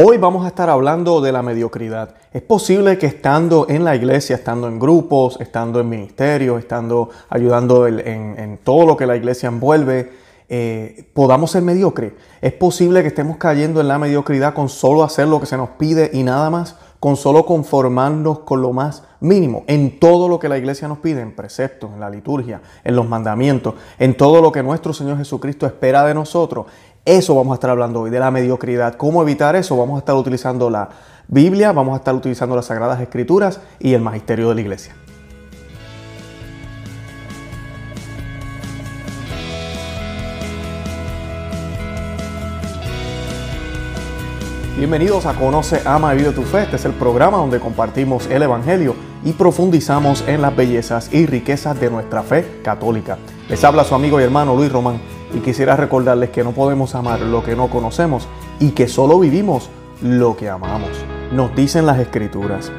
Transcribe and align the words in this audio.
Hoy 0.00 0.16
vamos 0.16 0.44
a 0.44 0.48
estar 0.50 0.70
hablando 0.70 1.20
de 1.20 1.32
la 1.32 1.42
mediocridad. 1.42 2.14
Es 2.32 2.40
posible 2.42 2.98
que 2.98 3.06
estando 3.08 3.66
en 3.68 3.82
la 3.84 3.96
iglesia, 3.96 4.36
estando 4.36 4.68
en 4.68 4.78
grupos, 4.78 5.40
estando 5.40 5.80
en 5.80 5.88
ministerios, 5.88 6.60
estando 6.60 7.10
ayudando 7.28 7.84
en, 7.88 8.60
todo 8.62 8.86
lo 8.86 8.96
que 8.96 9.06
la 9.06 9.16
iglesia 9.16 9.48
envuelve, 9.48 10.12
eh, 10.48 11.04
podamos 11.14 11.50
ser 11.50 11.62
mediocres. 11.62 12.12
Es 12.40 12.52
posible 12.52 13.02
que 13.02 13.08
estemos 13.08 13.38
cayendo 13.38 13.80
en 13.80 13.88
la 13.88 13.98
mediocridad 13.98 14.54
con 14.54 14.68
solo 14.68 15.02
hacer 15.02 15.26
lo 15.26 15.40
que 15.40 15.46
se 15.46 15.56
nos 15.56 15.70
pide 15.70 16.08
y 16.12 16.22
nada 16.22 16.48
más, 16.48 16.76
con 17.00 17.16
solo 17.16 17.44
conformarnos 17.44 18.40
con 18.40 18.60
lo 18.62 18.72
más 18.72 19.02
mínimo, 19.20 19.64
en 19.66 19.98
todo 19.98 20.28
lo 20.28 20.38
que 20.38 20.48
la 20.48 20.58
iglesia 20.58 20.86
nos 20.88 20.98
pide, 20.98 21.20
en 21.22 21.32
preceptos, 21.34 21.90
en 21.92 22.00
la 22.00 22.10
liturgia, 22.10 22.60
en 22.84 22.94
los 22.94 23.08
mandamientos, 23.08 23.74
en 23.98 24.16
todo 24.16 24.40
lo 24.42 24.50
que 24.52 24.62
nuestro 24.64 24.92
Señor 24.92 25.18
Jesucristo 25.18 25.66
espera 25.66 26.04
de 26.04 26.14
nosotros 26.14 26.66
eso 27.08 27.34
vamos 27.34 27.52
a 27.52 27.54
estar 27.54 27.70
hablando 27.70 28.02
hoy, 28.02 28.10
de 28.10 28.18
la 28.20 28.30
mediocridad. 28.30 28.94
¿Cómo 28.96 29.22
evitar 29.22 29.56
eso? 29.56 29.74
Vamos 29.78 29.96
a 29.96 30.00
estar 30.00 30.14
utilizando 30.14 30.68
la 30.68 30.90
Biblia, 31.26 31.72
vamos 31.72 31.94
a 31.94 31.96
estar 31.96 32.14
utilizando 32.14 32.54
las 32.54 32.66
Sagradas 32.66 33.00
Escrituras 33.00 33.62
y 33.80 33.94
el 33.94 34.02
Magisterio 34.02 34.50
de 34.50 34.54
la 34.56 34.60
Iglesia. 34.60 34.94
Bienvenidos 44.76 45.24
a 45.24 45.32
Conoce, 45.32 45.80
Ama 45.86 46.14
y 46.14 46.18
Vive 46.18 46.32
tu 46.32 46.42
Fe. 46.42 46.64
Este 46.64 46.76
es 46.76 46.84
el 46.84 46.92
programa 46.92 47.38
donde 47.38 47.58
compartimos 47.58 48.26
el 48.26 48.42
Evangelio 48.42 48.94
y 49.24 49.32
profundizamos 49.32 50.22
en 50.28 50.42
las 50.42 50.54
bellezas 50.54 51.08
y 51.10 51.24
riquezas 51.24 51.80
de 51.80 51.88
nuestra 51.88 52.22
fe 52.22 52.60
católica. 52.62 53.16
Les 53.48 53.64
habla 53.64 53.84
su 53.84 53.94
amigo 53.94 54.20
y 54.20 54.24
hermano 54.24 54.54
Luis 54.54 54.70
Román. 54.70 55.00
Y 55.34 55.40
quisiera 55.40 55.76
recordarles 55.76 56.30
que 56.30 56.42
no 56.44 56.52
podemos 56.52 56.94
amar 56.94 57.20
lo 57.20 57.42
que 57.44 57.54
no 57.54 57.68
conocemos 57.68 58.26
y 58.60 58.70
que 58.70 58.88
solo 58.88 59.18
vivimos 59.20 59.68
lo 60.00 60.36
que 60.36 60.48
amamos, 60.48 60.90
nos 61.32 61.54
dicen 61.54 61.84
las 61.86 61.98
escrituras. 61.98 62.72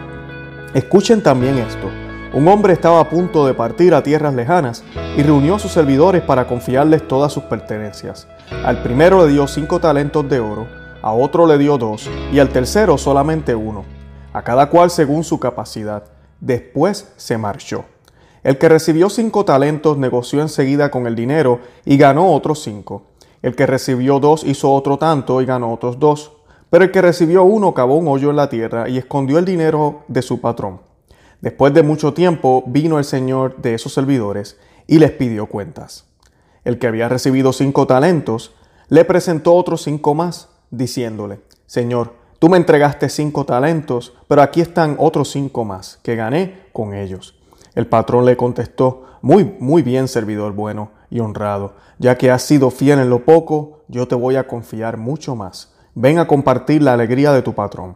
Escuchen 0.73 1.21
también 1.21 1.57
esto. 1.57 1.87
Un 2.33 2.47
hombre 2.47 2.73
estaba 2.73 2.99
a 3.01 3.09
punto 3.09 3.45
de 3.45 3.53
partir 3.53 3.93
a 3.93 4.03
tierras 4.03 4.33
lejanas 4.33 4.83
y 5.17 5.23
reunió 5.23 5.55
a 5.55 5.59
sus 5.59 5.71
servidores 5.71 6.21
para 6.21 6.47
confiarles 6.47 7.07
todas 7.07 7.33
sus 7.33 7.43
pertenencias. 7.43 8.27
Al 8.65 8.81
primero 8.83 9.25
le 9.25 9.33
dio 9.33 9.47
cinco 9.47 9.79
talentos 9.79 10.27
de 10.29 10.39
oro, 10.39 10.67
a 11.01 11.11
otro 11.11 11.45
le 11.47 11.57
dio 11.57 11.77
dos 11.77 12.09
y 12.31 12.39
al 12.39 12.49
tercero 12.49 12.97
solamente 12.97 13.55
uno, 13.55 13.83
a 14.33 14.43
cada 14.43 14.67
cual 14.69 14.89
según 14.91 15.23
su 15.23 15.39
capacidad. 15.39 16.03
Después 16.39 17.11
se 17.17 17.37
marchó. 17.37 17.83
El 18.43 18.57
que 18.57 18.69
recibió 18.69 19.09
cinco 19.09 19.43
talentos 19.43 19.97
negoció 19.97 20.41
enseguida 20.41 20.91
con 20.91 21.07
el 21.07 21.15
dinero 21.15 21.59
y 21.83 21.97
ganó 21.97 22.33
otros 22.33 22.63
cinco. 22.63 23.03
El 23.41 23.53
que 23.55 23.65
recibió 23.65 24.19
dos 24.21 24.43
hizo 24.45 24.71
otro 24.71 24.97
tanto 24.97 25.41
y 25.41 25.45
ganó 25.45 25.73
otros 25.73 25.99
dos. 25.99 26.31
Pero 26.69 26.85
el 26.85 26.91
que 26.91 27.01
recibió 27.01 27.43
uno 27.43 27.73
cavó 27.73 27.95
un 27.97 28.07
hoyo 28.07 28.29
en 28.29 28.35
la 28.37 28.49
tierra 28.49 28.87
y 28.87 28.97
escondió 28.97 29.39
el 29.39 29.45
dinero 29.45 30.03
de 30.07 30.21
su 30.21 30.39
patrón. 30.39 30.79
Después 31.41 31.73
de 31.73 31.83
mucho 31.83 32.13
tiempo 32.13 32.63
vino 32.67 32.97
el 32.97 33.03
señor 33.05 33.57
de 33.57 33.73
esos 33.73 33.93
servidores 33.93 34.57
y 34.87 34.99
les 34.99 35.11
pidió 35.11 35.47
cuentas. 35.47 36.05
El 36.63 36.79
que 36.79 36.87
había 36.87 37.09
recibido 37.09 37.51
cinco 37.51 37.87
talentos 37.87 38.53
le 38.87 39.03
presentó 39.05 39.53
otros 39.55 39.81
cinco 39.81 40.13
más, 40.13 40.47
diciéndole, 40.69 41.41
Señor, 41.65 42.13
tú 42.39 42.49
me 42.49 42.57
entregaste 42.57 43.07
cinco 43.09 43.45
talentos, 43.45 44.13
pero 44.27 44.41
aquí 44.41 44.61
están 44.61 44.95
otros 44.99 45.29
cinco 45.29 45.63
más 45.65 45.99
que 46.03 46.15
gané 46.15 46.59
con 46.73 46.93
ellos. 46.93 47.35
El 47.79 47.87
patrón 47.87 48.25
le 48.25 48.35
contestó, 48.35 49.05
muy, 49.21 49.55
muy 49.61 49.83
bien, 49.83 50.09
servidor 50.09 50.51
bueno 50.51 50.91
y 51.09 51.21
honrado, 51.21 51.75
ya 51.97 52.17
que 52.17 52.29
has 52.29 52.41
sido 52.41 52.71
fiel 52.71 52.99
en 52.99 53.09
lo 53.09 53.23
poco, 53.23 53.83
yo 53.87 54.05
te 54.05 54.15
voy 54.15 54.35
a 54.35 54.47
confiar 54.47 54.97
mucho 54.97 55.33
más. 55.33 55.77
Ven 55.95 56.19
a 56.19 56.27
compartir 56.27 56.83
la 56.83 56.91
alegría 56.91 57.31
de 57.31 57.41
tu 57.41 57.53
patrón. 57.53 57.95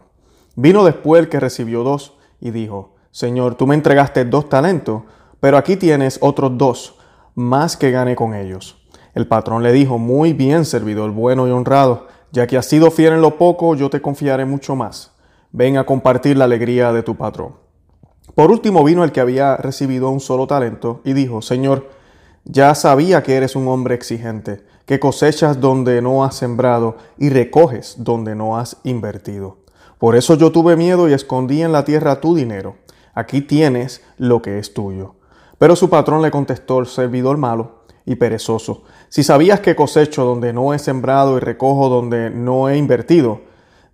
Vino 0.56 0.84
después 0.86 1.20
el 1.20 1.28
que 1.28 1.38
recibió 1.38 1.82
dos 1.84 2.16
y 2.40 2.50
dijo, 2.50 2.94
Señor, 3.10 3.56
tú 3.56 3.66
me 3.66 3.74
entregaste 3.74 4.24
dos 4.24 4.48
talentos, 4.48 5.02
pero 5.38 5.58
aquí 5.58 5.76
tienes 5.76 6.16
otros 6.22 6.56
dos, 6.56 6.98
más 7.34 7.76
que 7.76 7.90
gane 7.90 8.16
con 8.16 8.32
ellos. 8.32 8.82
El 9.14 9.26
patrón 9.26 9.62
le 9.62 9.72
dijo, 9.72 9.98
muy 9.98 10.32
bien, 10.32 10.64
servidor 10.64 11.10
bueno 11.10 11.46
y 11.46 11.50
honrado, 11.50 12.08
ya 12.32 12.46
que 12.46 12.56
has 12.56 12.64
sido 12.64 12.90
fiel 12.90 13.12
en 13.12 13.20
lo 13.20 13.36
poco, 13.36 13.74
yo 13.74 13.90
te 13.90 14.00
confiaré 14.00 14.46
mucho 14.46 14.74
más. 14.76 15.12
Ven 15.52 15.76
a 15.76 15.84
compartir 15.84 16.38
la 16.38 16.44
alegría 16.46 16.90
de 16.94 17.02
tu 17.02 17.14
patrón. 17.16 17.62
Por 18.34 18.50
último 18.50 18.82
vino 18.82 19.04
el 19.04 19.12
que 19.12 19.20
había 19.20 19.56
recibido 19.56 20.10
un 20.10 20.18
solo 20.18 20.46
talento 20.46 21.00
y 21.04 21.12
dijo, 21.12 21.42
Señor, 21.42 21.90
ya 22.44 22.74
sabía 22.74 23.22
que 23.22 23.36
eres 23.36 23.54
un 23.54 23.68
hombre 23.68 23.94
exigente, 23.94 24.64
que 24.86 24.98
cosechas 24.98 25.60
donde 25.60 26.02
no 26.02 26.24
has 26.24 26.34
sembrado 26.34 26.96
y 27.16 27.28
recoges 27.28 27.94
donde 27.98 28.34
no 28.34 28.58
has 28.58 28.78
invertido. 28.82 29.58
Por 29.98 30.16
eso 30.16 30.34
yo 30.34 30.50
tuve 30.50 30.74
miedo 30.74 31.08
y 31.08 31.12
escondí 31.12 31.62
en 31.62 31.70
la 31.72 31.84
tierra 31.84 32.20
tu 32.20 32.34
dinero. 32.34 32.74
Aquí 33.14 33.40
tienes 33.40 34.02
lo 34.18 34.42
que 34.42 34.58
es 34.58 34.74
tuyo. 34.74 35.14
Pero 35.58 35.76
su 35.76 35.88
patrón 35.88 36.20
le 36.20 36.32
contestó, 36.32 36.80
el 36.80 36.86
servidor 36.86 37.36
malo 37.36 37.84
y 38.04 38.16
perezoso, 38.16 38.82
si 39.08 39.22
sabías 39.22 39.60
que 39.60 39.76
cosecho 39.76 40.24
donde 40.24 40.52
no 40.52 40.74
he 40.74 40.78
sembrado 40.80 41.36
y 41.36 41.40
recojo 41.40 41.88
donde 41.88 42.28
no 42.30 42.68
he 42.68 42.76
invertido, 42.76 43.42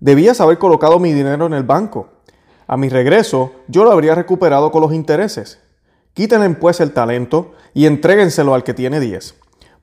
debías 0.00 0.40
haber 0.40 0.56
colocado 0.58 0.98
mi 0.98 1.12
dinero 1.12 1.46
en 1.46 1.52
el 1.52 1.62
banco 1.62 2.08
a 2.72 2.76
mi 2.76 2.88
regreso, 2.88 3.50
yo 3.66 3.82
lo 3.82 3.90
habría 3.90 4.14
recuperado 4.14 4.70
con 4.70 4.80
los 4.80 4.92
intereses. 4.94 5.58
Quítenle 6.14 6.48
pues 6.50 6.78
el 6.78 6.92
talento 6.92 7.50
y 7.74 7.86
entréguenselo 7.86 8.54
al 8.54 8.62
que 8.62 8.74
tiene 8.74 9.00
diez, 9.00 9.34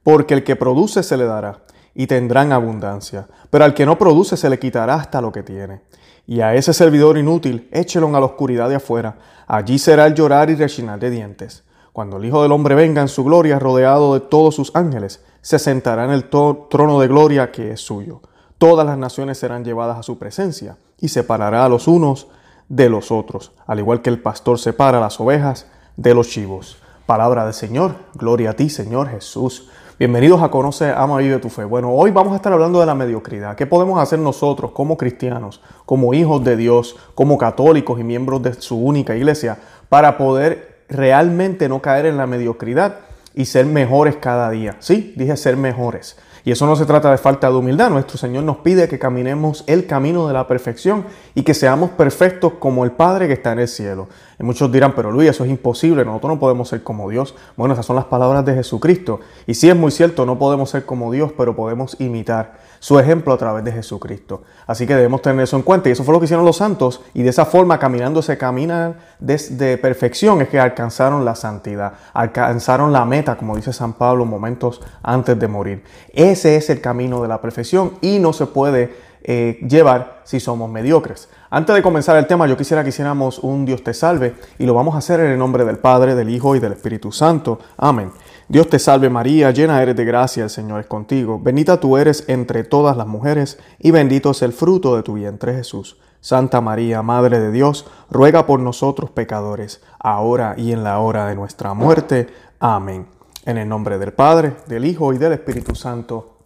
porque 0.04 0.34
el 0.34 0.46
que 0.46 0.56
produce 0.56 1.04
se 1.04 1.18
le 1.18 1.26
dará 1.26 1.66
y 1.94 2.08
tendrán 2.08 2.54
abundancia, 2.54 3.28
pero 3.50 3.66
al 3.66 3.74
que 3.74 3.86
no 3.86 3.98
produce 3.98 4.38
se 4.38 4.50
le 4.50 4.58
quitará 4.58 4.94
hasta 4.96 5.20
lo 5.20 5.34
que 5.34 5.44
tiene. 5.44 5.82
Y 6.26 6.40
a 6.40 6.56
ese 6.56 6.72
servidor 6.74 7.18
inútil 7.18 7.68
échelo 7.74 8.08
a 8.08 8.22
la 8.22 8.26
oscuridad 8.26 8.70
de 8.70 8.76
afuera, 8.76 9.18
allí 9.48 9.80
será 9.80 10.06
el 10.08 10.14
llorar 10.14 10.50
y 10.50 10.56
rechinar 10.56 10.98
de 10.98 11.10
dientes. 11.10 11.66
Cuando 11.92 12.16
el 12.16 12.24
Hijo 12.24 12.42
del 12.42 12.54
Hombre 12.54 12.74
venga 12.74 13.02
en 13.02 13.10
su 13.10 13.26
gloria, 13.26 13.60
rodeado 13.60 14.14
de 14.14 14.22
todos 14.22 14.56
sus 14.56 14.74
ángeles, 14.78 15.22
se 15.42 15.60
sentará 15.60 16.06
en 16.06 16.12
el 16.12 16.30
trono 16.30 17.02
de 17.02 17.08
gloria 17.10 17.52
que 17.52 17.72
es 17.72 17.82
suyo. 17.82 18.22
Todas 18.58 18.86
las 18.88 18.98
naciones 18.98 19.38
serán 19.38 19.66
llevadas 19.66 20.00
a 20.00 20.04
su 20.04 20.18
presencia, 20.18 20.78
y 21.02 21.10
separará 21.10 21.66
a 21.66 21.70
los 21.70 21.90
unos 21.90 22.28
de 22.70 22.90
los 22.90 23.12
otros, 23.12 23.54
al 23.66 23.80
igual 23.80 24.02
que 24.02 24.10
el 24.10 24.20
pastor 24.22 24.60
separa 24.60 25.00
las 25.00 25.20
ovejas 25.20 25.68
de 25.96 26.14
los 26.14 26.30
chivos. 26.30 26.78
Palabra 27.06 27.46
del 27.46 27.54
Señor, 27.54 27.96
gloria 28.16 28.50
a 28.52 28.54
ti 28.54 28.70
Señor 28.70 29.08
Jesús. 29.10 29.70
Bienvenidos 29.98 30.42
a 30.42 30.50
Conoce, 30.52 30.92
Ama, 30.92 31.18
Vive 31.20 31.40
tu 31.40 31.48
Fe. 31.50 31.64
Bueno, 31.64 31.90
hoy 31.92 32.12
vamos 32.12 32.34
a 32.34 32.36
estar 32.36 32.52
hablando 32.52 32.82
de 32.82 32.86
la 32.86 32.94
mediocridad. 32.94 33.56
¿Qué 33.56 33.66
podemos 33.66 34.00
hacer 34.02 34.20
nosotros 34.20 34.72
como 34.72 34.98
cristianos, 34.98 35.62
como 35.86 36.14
hijos 36.14 36.44
de 36.44 36.58
Dios, 36.58 36.98
como 37.16 37.38
católicos 37.38 38.00
y 38.00 38.04
miembros 38.04 38.44
de 38.44 38.54
su 38.56 38.76
única 38.76 39.16
iglesia 39.16 39.58
para 39.88 40.18
poder 40.18 40.84
realmente 40.90 41.70
no 41.70 41.82
caer 41.82 42.06
en 42.08 42.18
la 42.18 42.28
mediocridad 42.28 42.98
y 43.34 43.46
ser 43.46 43.66
mejores 43.66 44.18
cada 44.18 44.50
día? 44.52 44.76
Sí, 44.80 45.14
dije 45.16 45.38
ser 45.38 45.56
mejores. 45.56 46.18
Y 46.48 46.52
eso 46.54 46.66
no 46.66 46.78
se 46.78 46.86
trata 46.86 47.12
de 47.12 47.18
falta 47.18 47.50
de 47.50 47.58
humildad. 47.58 47.90
Nuestro 47.90 48.18
Señor 48.18 48.42
nos 48.46 48.56
pide 48.60 48.88
que 48.88 48.98
caminemos 48.98 49.66
el 49.68 49.86
camino 49.86 50.28
de 50.28 50.34
la 50.34 50.48
perfección 50.48 51.04
y 51.36 51.44
que 51.44 51.54
seamos 51.54 51.90
perfectos 51.90 52.54
como 52.58 52.86
el 52.86 52.94
Padre 52.94 53.28
que 53.28 53.34
está 53.34 53.52
en 53.52 53.60
el 53.60 53.68
cielo. 53.68 54.08
Y 54.40 54.44
muchos 54.44 54.72
dirán, 54.72 54.94
pero 54.96 55.12
Luis, 55.12 55.30
eso 55.30 55.44
es 55.44 55.50
imposible, 55.50 56.06
nosotros 56.06 56.32
no 56.36 56.40
podemos 56.40 56.70
ser 56.70 56.84
como 56.84 57.10
Dios. 57.10 57.36
Bueno, 57.58 57.74
esas 57.74 57.86
son 57.86 57.98
las 57.98 58.06
palabras 58.06 58.46
de 58.46 58.54
Jesucristo. 58.56 59.20
Y 59.46 59.56
sí 59.56 59.68
es 59.70 59.76
muy 59.76 59.92
cierto, 59.92 60.26
no 60.26 60.40
podemos 60.40 60.70
ser 60.70 60.86
como 60.86 61.12
Dios, 61.12 61.32
pero 61.38 61.54
podemos 61.54 62.00
imitar 62.00 62.54
su 62.80 63.00
ejemplo 63.00 63.34
a 63.34 63.38
través 63.38 63.64
de 63.64 63.72
Jesucristo. 63.72 64.44
Así 64.66 64.86
que 64.86 64.96
debemos 64.96 65.22
tener 65.22 65.42
eso 65.44 65.56
en 65.56 65.62
cuenta. 65.64 65.90
Y 65.90 65.92
eso 65.94 66.04
fue 66.04 66.14
lo 66.14 66.20
que 66.20 66.26
hicieron 66.26 66.46
los 66.46 66.58
santos. 66.58 67.02
Y 67.14 67.24
de 67.24 67.30
esa 67.30 67.46
forma, 67.46 67.80
caminando 67.80 68.20
ese 68.20 68.38
camino 68.38 68.96
desde 69.20 69.78
perfección, 69.78 70.42
es 70.42 70.50
que 70.50 70.60
alcanzaron 70.60 71.26
la 71.26 71.36
santidad, 71.36 71.94
alcanzaron 72.14 72.92
la 72.92 73.06
meta, 73.06 73.36
como 73.36 73.56
dice 73.56 73.74
San 73.74 73.94
Pablo, 73.94 74.26
momentos 74.26 74.82
antes 75.04 75.38
de 75.40 75.48
morir. 75.48 75.84
Ese 76.14 76.56
es 76.56 76.70
el 76.70 76.82
camino 76.82 77.22
de 77.22 77.28
la 77.28 77.42
perfección 77.42 77.94
y 78.02 78.20
no 78.20 78.34
se 78.34 78.46
puede 78.46 79.08
eh, 79.24 79.60
llevar 79.68 80.22
si 80.24 80.40
somos 80.40 80.70
mediocres. 80.70 81.30
Antes 81.50 81.76
de 81.76 81.82
comenzar 81.82 82.18
el 82.18 82.28
tema, 82.28 82.46
yo 82.48 82.58
quisiera 82.58 82.84
que 82.84 82.90
hiciéramos 82.90 83.40
un 83.40 83.66
Dios 83.66 83.84
te 83.84 83.94
salve 83.94 84.36
y 84.60 84.66
lo 84.66 84.74
vamos 84.74 84.96
a 84.96 84.98
hacer 85.00 85.20
en 85.22 85.28
el 85.32 85.38
nombre 85.40 85.66
del 85.66 85.78
Padre, 85.80 86.14
del 86.16 86.30
Hijo 86.30 86.56
y 86.56 86.60
del 86.60 86.74
Espíritu 86.74 87.12
Santo. 87.12 87.60
Amén. 87.78 88.12
Dios 88.50 88.70
te 88.70 88.80
salve 88.80 89.10
María, 89.10 89.52
llena 89.52 89.82
eres 89.82 89.98
de 89.98 90.06
gracia, 90.06 90.46
el 90.46 90.50
Señor 90.50 90.80
es 90.80 90.86
contigo, 90.86 91.38
bendita 91.38 91.82
tú 91.82 91.98
eres 91.98 92.24
entre 92.30 92.64
todas 92.64 92.96
las 92.96 93.06
mujeres, 93.06 93.60
y 93.78 93.92
bendito 93.92 94.32
es 94.32 94.42
el 94.42 94.54
fruto 94.54 94.96
de 94.96 95.04
tu 95.04 95.16
vientre 95.16 95.54
Jesús. 95.54 95.98
Santa 96.22 96.62
María, 96.62 97.02
Madre 97.02 97.42
de 97.42 97.52
Dios, 97.52 97.86
ruega 98.10 98.46
por 98.46 98.62
nosotros 98.62 99.10
pecadores, 99.10 99.82
ahora 100.00 100.54
y 100.58 100.72
en 100.72 100.86
la 100.86 101.00
hora 101.00 101.28
de 101.28 101.36
nuestra 101.36 101.74
muerte. 101.74 102.28
Amén. 102.60 103.08
En 103.46 103.58
el 103.58 103.68
nombre 103.68 103.98
del 103.98 104.14
Padre, 104.14 104.54
del 104.68 104.86
Hijo 104.86 105.12
y 105.14 105.18
del 105.18 105.34
Espíritu 105.34 105.76
Santo. 105.76 106.38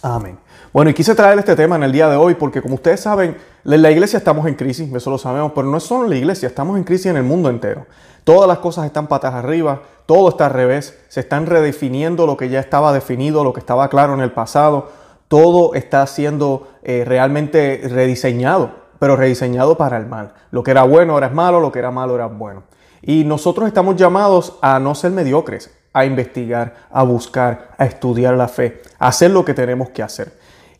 Amén. 0.00 0.38
Bueno, 0.72 0.90
y 0.90 0.94
quise 0.94 1.14
traer 1.14 1.38
este 1.38 1.54
tema 1.54 1.76
en 1.76 1.82
el 1.82 1.92
día 1.92 2.08
de 2.08 2.16
hoy 2.16 2.34
porque 2.34 2.60
como 2.62 2.74
ustedes 2.76 3.00
saben, 3.00 3.36
en 3.66 3.82
la 3.82 3.90
iglesia 3.90 4.18
estamos 4.18 4.46
en 4.46 4.54
crisis, 4.54 4.92
eso 4.92 5.10
lo 5.10 5.18
sabemos, 5.18 5.52
pero 5.54 5.66
no 5.68 5.76
es 5.76 5.84
solo 5.84 6.08
la 6.08 6.16
iglesia, 6.16 6.48
estamos 6.48 6.76
en 6.78 6.84
crisis 6.84 7.06
en 7.06 7.18
el 7.18 7.22
mundo 7.22 7.50
entero. 7.50 7.86
Todas 8.24 8.48
las 8.48 8.58
cosas 8.58 8.86
están 8.86 9.06
patas 9.06 9.34
arriba, 9.34 9.80
todo 10.06 10.30
está 10.30 10.46
al 10.46 10.52
revés, 10.54 10.98
se 11.08 11.20
están 11.20 11.44
redefiniendo 11.44 12.24
lo 12.26 12.38
que 12.38 12.48
ya 12.48 12.58
estaba 12.58 12.92
definido, 12.94 13.44
lo 13.44 13.52
que 13.52 13.60
estaba 13.60 13.88
claro 13.88 14.14
en 14.14 14.20
el 14.22 14.32
pasado, 14.32 14.88
todo 15.28 15.74
está 15.74 16.06
siendo 16.06 16.68
eh, 16.82 17.04
realmente 17.06 17.82
rediseñado, 17.84 18.70
pero 18.98 19.14
rediseñado 19.16 19.76
para 19.76 19.98
el 19.98 20.06
mal. 20.06 20.32
Lo 20.50 20.62
que 20.62 20.70
era 20.70 20.84
bueno 20.84 21.12
ahora 21.12 21.26
es 21.26 21.34
malo, 21.34 21.60
lo 21.60 21.70
que 21.70 21.78
era 21.80 21.90
malo 21.90 22.14
era 22.14 22.26
bueno. 22.26 22.62
Y 23.02 23.24
nosotros 23.24 23.66
estamos 23.68 23.96
llamados 23.96 24.56
a 24.62 24.78
no 24.78 24.94
ser 24.94 25.10
mediocres, 25.10 25.70
a 25.92 26.06
investigar, 26.06 26.74
a 26.90 27.02
buscar, 27.02 27.74
a 27.76 27.84
estudiar 27.84 28.34
la 28.36 28.48
fe, 28.48 28.80
a 28.98 29.08
hacer 29.08 29.32
lo 29.32 29.44
que 29.44 29.52
tenemos 29.52 29.90
que 29.90 30.02
hacer. 30.02 30.32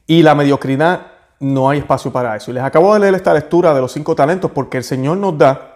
Y 0.06 0.22
la 0.22 0.34
mediocridad 0.34 1.08
no 1.40 1.68
hay 1.68 1.80
espacio 1.80 2.10
para 2.10 2.36
eso. 2.36 2.50
Y 2.50 2.54
les 2.54 2.62
acabo 2.62 2.94
de 2.94 3.00
leer 3.00 3.14
esta 3.14 3.34
lectura 3.34 3.74
de 3.74 3.82
los 3.82 3.92
cinco 3.92 4.14
talentos 4.14 4.50
porque 4.50 4.78
el 4.78 4.84
Señor 4.84 5.18
nos 5.18 5.36
da 5.36 5.73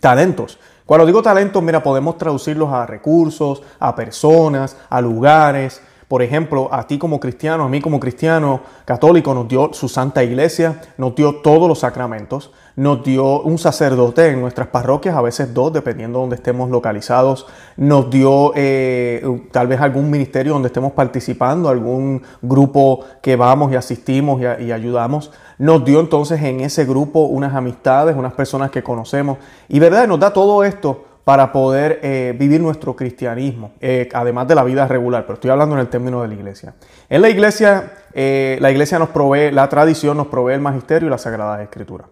talentos. 0.00 0.58
Cuando 0.84 1.06
digo 1.06 1.22
talentos, 1.22 1.62
mira, 1.62 1.82
podemos 1.82 2.18
traducirlos 2.18 2.72
a 2.72 2.84
recursos, 2.86 3.62
a 3.78 3.94
personas, 3.94 4.76
a 4.88 5.00
lugares, 5.00 5.80
por 6.10 6.22
ejemplo, 6.22 6.68
a 6.72 6.88
ti 6.88 6.98
como 6.98 7.20
cristiano, 7.20 7.62
a 7.62 7.68
mí 7.68 7.80
como 7.80 8.00
cristiano 8.00 8.62
católico, 8.84 9.32
nos 9.32 9.46
dio 9.46 9.70
su 9.74 9.88
Santa 9.88 10.24
Iglesia, 10.24 10.80
nos 10.98 11.14
dio 11.14 11.36
todos 11.36 11.68
los 11.68 11.78
sacramentos, 11.78 12.50
nos 12.74 13.04
dio 13.04 13.42
un 13.42 13.58
sacerdote 13.58 14.28
en 14.30 14.40
nuestras 14.40 14.66
parroquias, 14.66 15.14
a 15.14 15.20
veces 15.22 15.54
dos, 15.54 15.72
dependiendo 15.72 16.18
de 16.18 16.22
donde 16.24 16.34
estemos 16.34 16.68
localizados, 16.68 17.46
nos 17.76 18.10
dio 18.10 18.50
eh, 18.56 19.22
tal 19.52 19.68
vez 19.68 19.80
algún 19.80 20.10
ministerio 20.10 20.52
donde 20.54 20.66
estemos 20.66 20.90
participando, 20.94 21.68
algún 21.68 22.24
grupo 22.42 23.04
que 23.22 23.36
vamos 23.36 23.70
y 23.70 23.76
asistimos 23.76 24.42
y, 24.42 24.64
y 24.64 24.72
ayudamos, 24.72 25.30
nos 25.58 25.84
dio 25.84 26.00
entonces 26.00 26.42
en 26.42 26.58
ese 26.58 26.86
grupo 26.86 27.20
unas 27.26 27.54
amistades, 27.54 28.16
unas 28.16 28.32
personas 28.32 28.72
que 28.72 28.82
conocemos, 28.82 29.38
y 29.68 29.78
verdad, 29.78 30.08
nos 30.08 30.18
da 30.18 30.32
todo 30.32 30.64
esto 30.64 31.04
para 31.24 31.52
poder 31.52 32.00
eh, 32.02 32.34
vivir 32.38 32.60
nuestro 32.60 32.96
cristianismo, 32.96 33.72
eh, 33.80 34.08
además 34.14 34.48
de 34.48 34.54
la 34.54 34.64
vida 34.64 34.86
regular, 34.88 35.22
pero 35.24 35.34
estoy 35.34 35.50
hablando 35.50 35.74
en 35.74 35.82
el 35.82 35.88
término 35.88 36.22
de 36.22 36.28
la 36.28 36.34
iglesia. 36.34 36.74
En 37.08 37.20
la 37.22 37.28
iglesia, 37.28 37.92
eh, 38.14 38.56
la 38.60 38.70
iglesia 38.70 38.98
nos 38.98 39.10
provee, 39.10 39.50
la 39.50 39.68
tradición 39.68 40.16
nos 40.16 40.28
provee 40.28 40.54
el 40.54 40.60
magisterio 40.60 41.08
y 41.08 41.10
la 41.10 41.18
sagrada 41.18 41.62
escritura. 41.62 42.06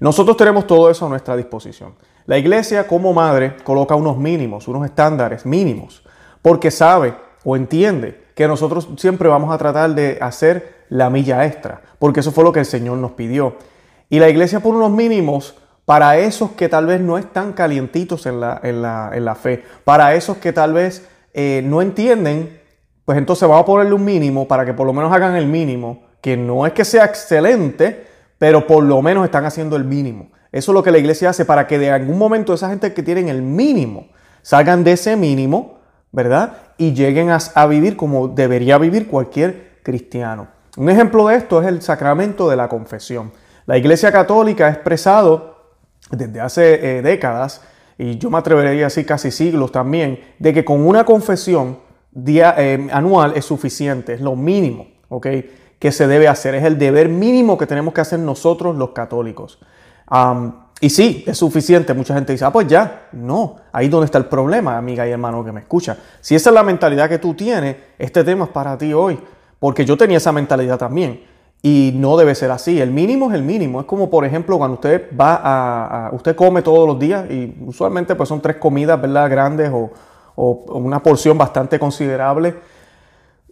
Nosotros 0.00 0.36
tenemos 0.36 0.66
todo 0.66 0.90
eso 0.90 1.06
a 1.06 1.08
nuestra 1.08 1.36
disposición. 1.36 1.94
La 2.26 2.36
iglesia 2.36 2.86
como 2.86 3.12
madre 3.12 3.56
coloca 3.64 3.94
unos 3.94 4.16
mínimos, 4.16 4.66
unos 4.68 4.84
estándares 4.84 5.46
mínimos, 5.46 6.02
porque 6.42 6.70
sabe 6.70 7.14
o 7.44 7.56
entiende 7.56 8.24
que 8.34 8.46
nosotros 8.46 8.88
siempre 8.96 9.28
vamos 9.28 9.52
a 9.54 9.58
tratar 9.58 9.94
de 9.94 10.18
hacer 10.20 10.78
la 10.88 11.10
milla 11.10 11.46
extra, 11.46 11.80
porque 11.98 12.20
eso 12.20 12.32
fue 12.32 12.44
lo 12.44 12.52
que 12.52 12.60
el 12.60 12.66
Señor 12.66 12.98
nos 12.98 13.12
pidió. 13.12 13.56
Y 14.10 14.18
la 14.18 14.28
iglesia 14.28 14.60
por 14.60 14.74
unos 14.74 14.90
mínimos 14.90 15.54
para 15.88 16.18
esos 16.18 16.50
que 16.50 16.68
tal 16.68 16.84
vez 16.84 17.00
no 17.00 17.16
están 17.16 17.54
calientitos 17.54 18.26
en 18.26 18.40
la, 18.40 19.34
fe, 19.40 19.64
para 19.84 20.14
esos 20.14 20.36
que 20.36 20.52
tal 20.52 20.74
vez 20.74 21.08
eh, 21.32 21.62
no 21.64 21.80
entienden, 21.80 22.60
pues 23.06 23.16
entonces 23.16 23.48
vamos 23.48 23.62
a 23.62 23.64
ponerle 23.64 23.94
un 23.94 24.04
mínimo 24.04 24.46
para 24.46 24.66
que 24.66 24.74
por 24.74 24.86
lo 24.86 24.92
menos 24.92 25.10
hagan 25.10 25.34
el 25.34 25.46
mínimo, 25.46 26.02
que 26.20 26.36
no 26.36 26.66
es 26.66 26.74
que 26.74 26.84
sea 26.84 27.06
excelente, 27.06 28.04
pero 28.36 28.66
por 28.66 28.84
lo 28.84 29.00
menos 29.00 29.24
están 29.24 29.46
haciendo 29.46 29.76
el 29.76 29.84
mínimo. 29.84 30.28
Eso 30.52 30.72
es 30.72 30.74
lo 30.74 30.82
que 30.82 30.90
la 30.90 30.98
iglesia 30.98 31.30
hace 31.30 31.46
para 31.46 31.66
que 31.66 31.78
de 31.78 31.90
algún 31.90 32.18
momento 32.18 32.52
esa 32.52 32.68
gente 32.68 32.92
que 32.92 33.02
tienen 33.02 33.30
el 33.30 33.40
mínimo 33.40 34.08
salgan 34.42 34.84
de 34.84 34.92
ese 34.92 35.16
mínimo, 35.16 35.78
¿verdad? 36.12 36.58
Y 36.76 36.92
lleguen 36.92 37.30
a 37.30 37.66
vivir 37.66 37.96
como 37.96 38.28
debería 38.28 38.76
vivir 38.76 39.06
cualquier 39.08 39.78
cristiano. 39.82 40.48
Un 40.76 40.90
ejemplo 40.90 41.28
de 41.28 41.36
esto 41.36 41.62
es 41.62 41.66
el 41.66 41.80
sacramento 41.80 42.46
de 42.50 42.56
la 42.56 42.68
confesión. 42.68 43.32
La 43.64 43.78
iglesia 43.78 44.12
católica 44.12 44.66
ha 44.66 44.70
expresado 44.70 45.56
desde 46.10 46.40
hace 46.40 46.98
eh, 46.98 47.02
décadas, 47.02 47.60
y 47.98 48.16
yo 48.18 48.30
me 48.30 48.38
atrevería 48.38 48.86
a 48.86 48.90
casi 49.04 49.30
siglos 49.30 49.72
también, 49.72 50.20
de 50.38 50.52
que 50.54 50.64
con 50.64 50.86
una 50.86 51.04
confesión 51.04 51.78
eh, 52.26 52.88
anual 52.92 53.32
es 53.36 53.44
suficiente, 53.44 54.14
es 54.14 54.20
lo 54.20 54.36
mínimo, 54.36 54.86
Que 55.78 55.92
se 55.92 56.06
debe 56.08 56.26
hacer, 56.28 56.54
es 56.54 56.64
el 56.64 56.76
deber 56.78 57.08
mínimo 57.08 57.56
que 57.58 57.66
tenemos 57.66 57.94
que 57.94 58.00
hacer 58.00 58.18
nosotros 58.20 58.76
los 58.76 58.90
católicos. 58.90 59.58
y 60.80 60.90
sí, 60.90 61.24
es 61.26 61.38
suficiente. 61.38 61.92
Mucha 61.94 62.14
gente 62.14 62.32
dice, 62.32 62.44
ah, 62.44 62.52
pues 62.52 62.66
ya. 62.68 63.08
No, 63.12 63.56
ahí 63.72 63.86
es 63.86 63.90
donde 63.90 64.06
está 64.06 64.18
el 64.18 64.26
problema, 64.26 64.76
amiga 64.76 65.06
y 65.06 65.10
hermano 65.10 65.44
que 65.44 65.52
me 65.52 65.60
escucha. 65.60 65.96
Si 66.20 66.34
esa 66.34 66.50
es 66.50 66.54
la 66.54 66.62
mentalidad 66.62 67.08
que 67.08 67.18
tú 67.18 67.34
tienes, 67.34 67.76
este 67.98 68.24
tema 68.24 68.44
es 68.46 68.50
para 68.50 68.76
ti 68.78 68.92
hoy. 68.92 69.18
Porque 69.58 69.84
yo 69.84 69.96
tenía 69.96 70.16
esa 70.18 70.30
mentalidad 70.32 70.78
también. 70.78 71.20
Y 71.62 71.92
no 71.96 72.16
debe 72.16 72.34
ser 72.34 72.50
así. 72.52 72.80
El 72.80 72.92
mínimo 72.92 73.28
es 73.28 73.34
el 73.34 73.42
mínimo. 73.42 73.80
Es 73.80 73.86
como, 73.86 74.08
por 74.10 74.24
ejemplo, 74.24 74.58
cuando 74.58 74.74
usted 74.76 75.08
va 75.18 76.06
a, 76.06 76.10
usted 76.12 76.36
come 76.36 76.62
todos 76.62 76.86
los 76.86 76.98
días 76.98 77.28
y 77.30 77.56
usualmente 77.66 78.14
pues 78.14 78.28
son 78.28 78.40
tres 78.40 78.56
comidas, 78.56 79.00
¿verdad? 79.00 79.28
Grandes 79.28 79.70
o, 79.72 79.90
o 80.36 80.54
una 80.78 81.02
porción 81.02 81.36
bastante 81.36 81.78
considerable. 81.78 82.54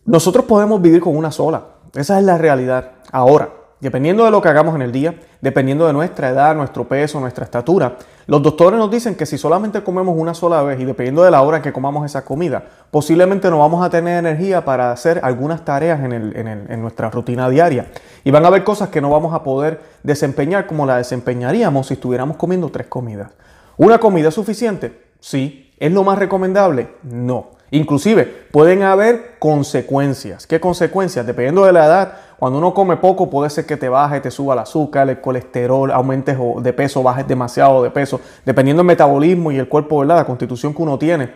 Nosotros 0.04 0.44
podemos 0.44 0.80
vivir 0.80 1.00
con 1.00 1.16
una 1.16 1.32
sola. 1.32 1.64
Esa 1.94 2.18
es 2.18 2.24
la 2.24 2.38
realidad. 2.38 2.92
Ahora, 3.10 3.48
Dependiendo 3.78 4.25
de 4.25 4.31
lo 4.31 4.40
que 4.40 4.49
hagamos 4.49 4.75
en 4.75 4.81
el 4.81 4.90
día, 4.90 5.20
dependiendo 5.43 5.87
de 5.87 5.93
nuestra 5.93 6.31
edad, 6.31 6.55
nuestro 6.55 6.84
peso, 6.88 7.20
nuestra 7.20 7.44
estatura, 7.44 7.96
los 8.26 8.43
doctores 8.43 8.78
nos 8.78 8.90
dicen 8.90 9.14
que 9.14 9.26
si 9.26 9.37
solamente 9.37 9.82
comemos 9.84 10.17
una 10.17 10.32
sola 10.32 10.62
vez 10.62 10.81
y 10.81 10.87
dependiendo 10.87 11.23
de 11.23 11.31
la 11.31 11.43
hora 11.43 11.58
en 11.58 11.62
que 11.62 11.75
comamos 11.75 12.06
esa 12.06 12.25
comida, 12.25 12.64
posiblemente 12.90 13.50
no 13.50 13.58
vamos 13.58 13.84
a 13.84 13.90
tener 13.90 14.19
energía 14.19 14.64
para 14.64 14.93
hacer 14.93 15.20
algunas 15.23 15.62
tareas 15.62 16.00
en, 16.00 16.81
nuestra 16.82 17.11
rutina 17.11 17.50
diaria. 17.50 17.88
Y 18.25 18.31
van 18.31 18.46
a 18.46 18.49
haber 18.49 18.64
cosas 18.64 18.88
que 18.88 19.02
no 19.02 19.11
vamos 19.11 19.34
a 19.34 19.43
poder 19.44 19.78
desempeñar 20.02 20.67
como 20.67 20.87
la 20.87 20.96
desempeñaríamos 20.96 21.88
si 21.88 21.94
estuviéramos 21.94 22.38
comiendo 22.38 22.70
tres 22.70 22.87
comidas. 22.87 23.31
¿Una 23.76 23.99
comida 23.99 24.28
es 24.31 24.34
suficiente? 24.34 25.02
Sí. 25.20 25.75
¿Es 25.78 25.93
lo 25.93 26.02
más 26.02 26.19
recomendable? 26.19 26.88
No. 27.02 27.50
Inclusive 27.73 28.25
pueden 28.52 28.84
haber 28.84 29.32
consecuencias. 29.38 30.46
¿Qué 30.46 30.61
consecuencias? 30.61 31.26
Dependiendo 31.26 31.67
de 31.67 31.73
la 31.73 31.84
edad, 31.84 32.12
cuando 32.38 32.58
uno 32.58 32.74
come 32.74 32.96
poco 32.98 33.30
puede 33.30 33.48
ser 33.48 33.64
que 33.64 33.78
te 33.78 33.88
baje, 33.88 34.20
te 34.20 34.30
suba 34.30 34.52
el 34.52 34.60
azúcar, 34.60 35.08
el 35.08 35.20
colesterol, 35.22 35.90
aumentes 35.90 36.36
de 36.60 36.72
peso, 36.74 37.02
bajes 37.02 37.26
demasiado 37.26 37.82
de 37.82 37.90
peso, 37.90 38.20
dependiendo 38.44 38.80
del 38.82 38.86
metabolismo 38.86 39.50
y 39.52 39.56
el 39.58 39.68
cuerpo, 39.68 40.00
¿verdad? 40.00 40.16
La 40.16 40.24
constitución 40.26 40.74
que 40.74 40.82
uno 40.82 40.98
tiene. 40.98 41.30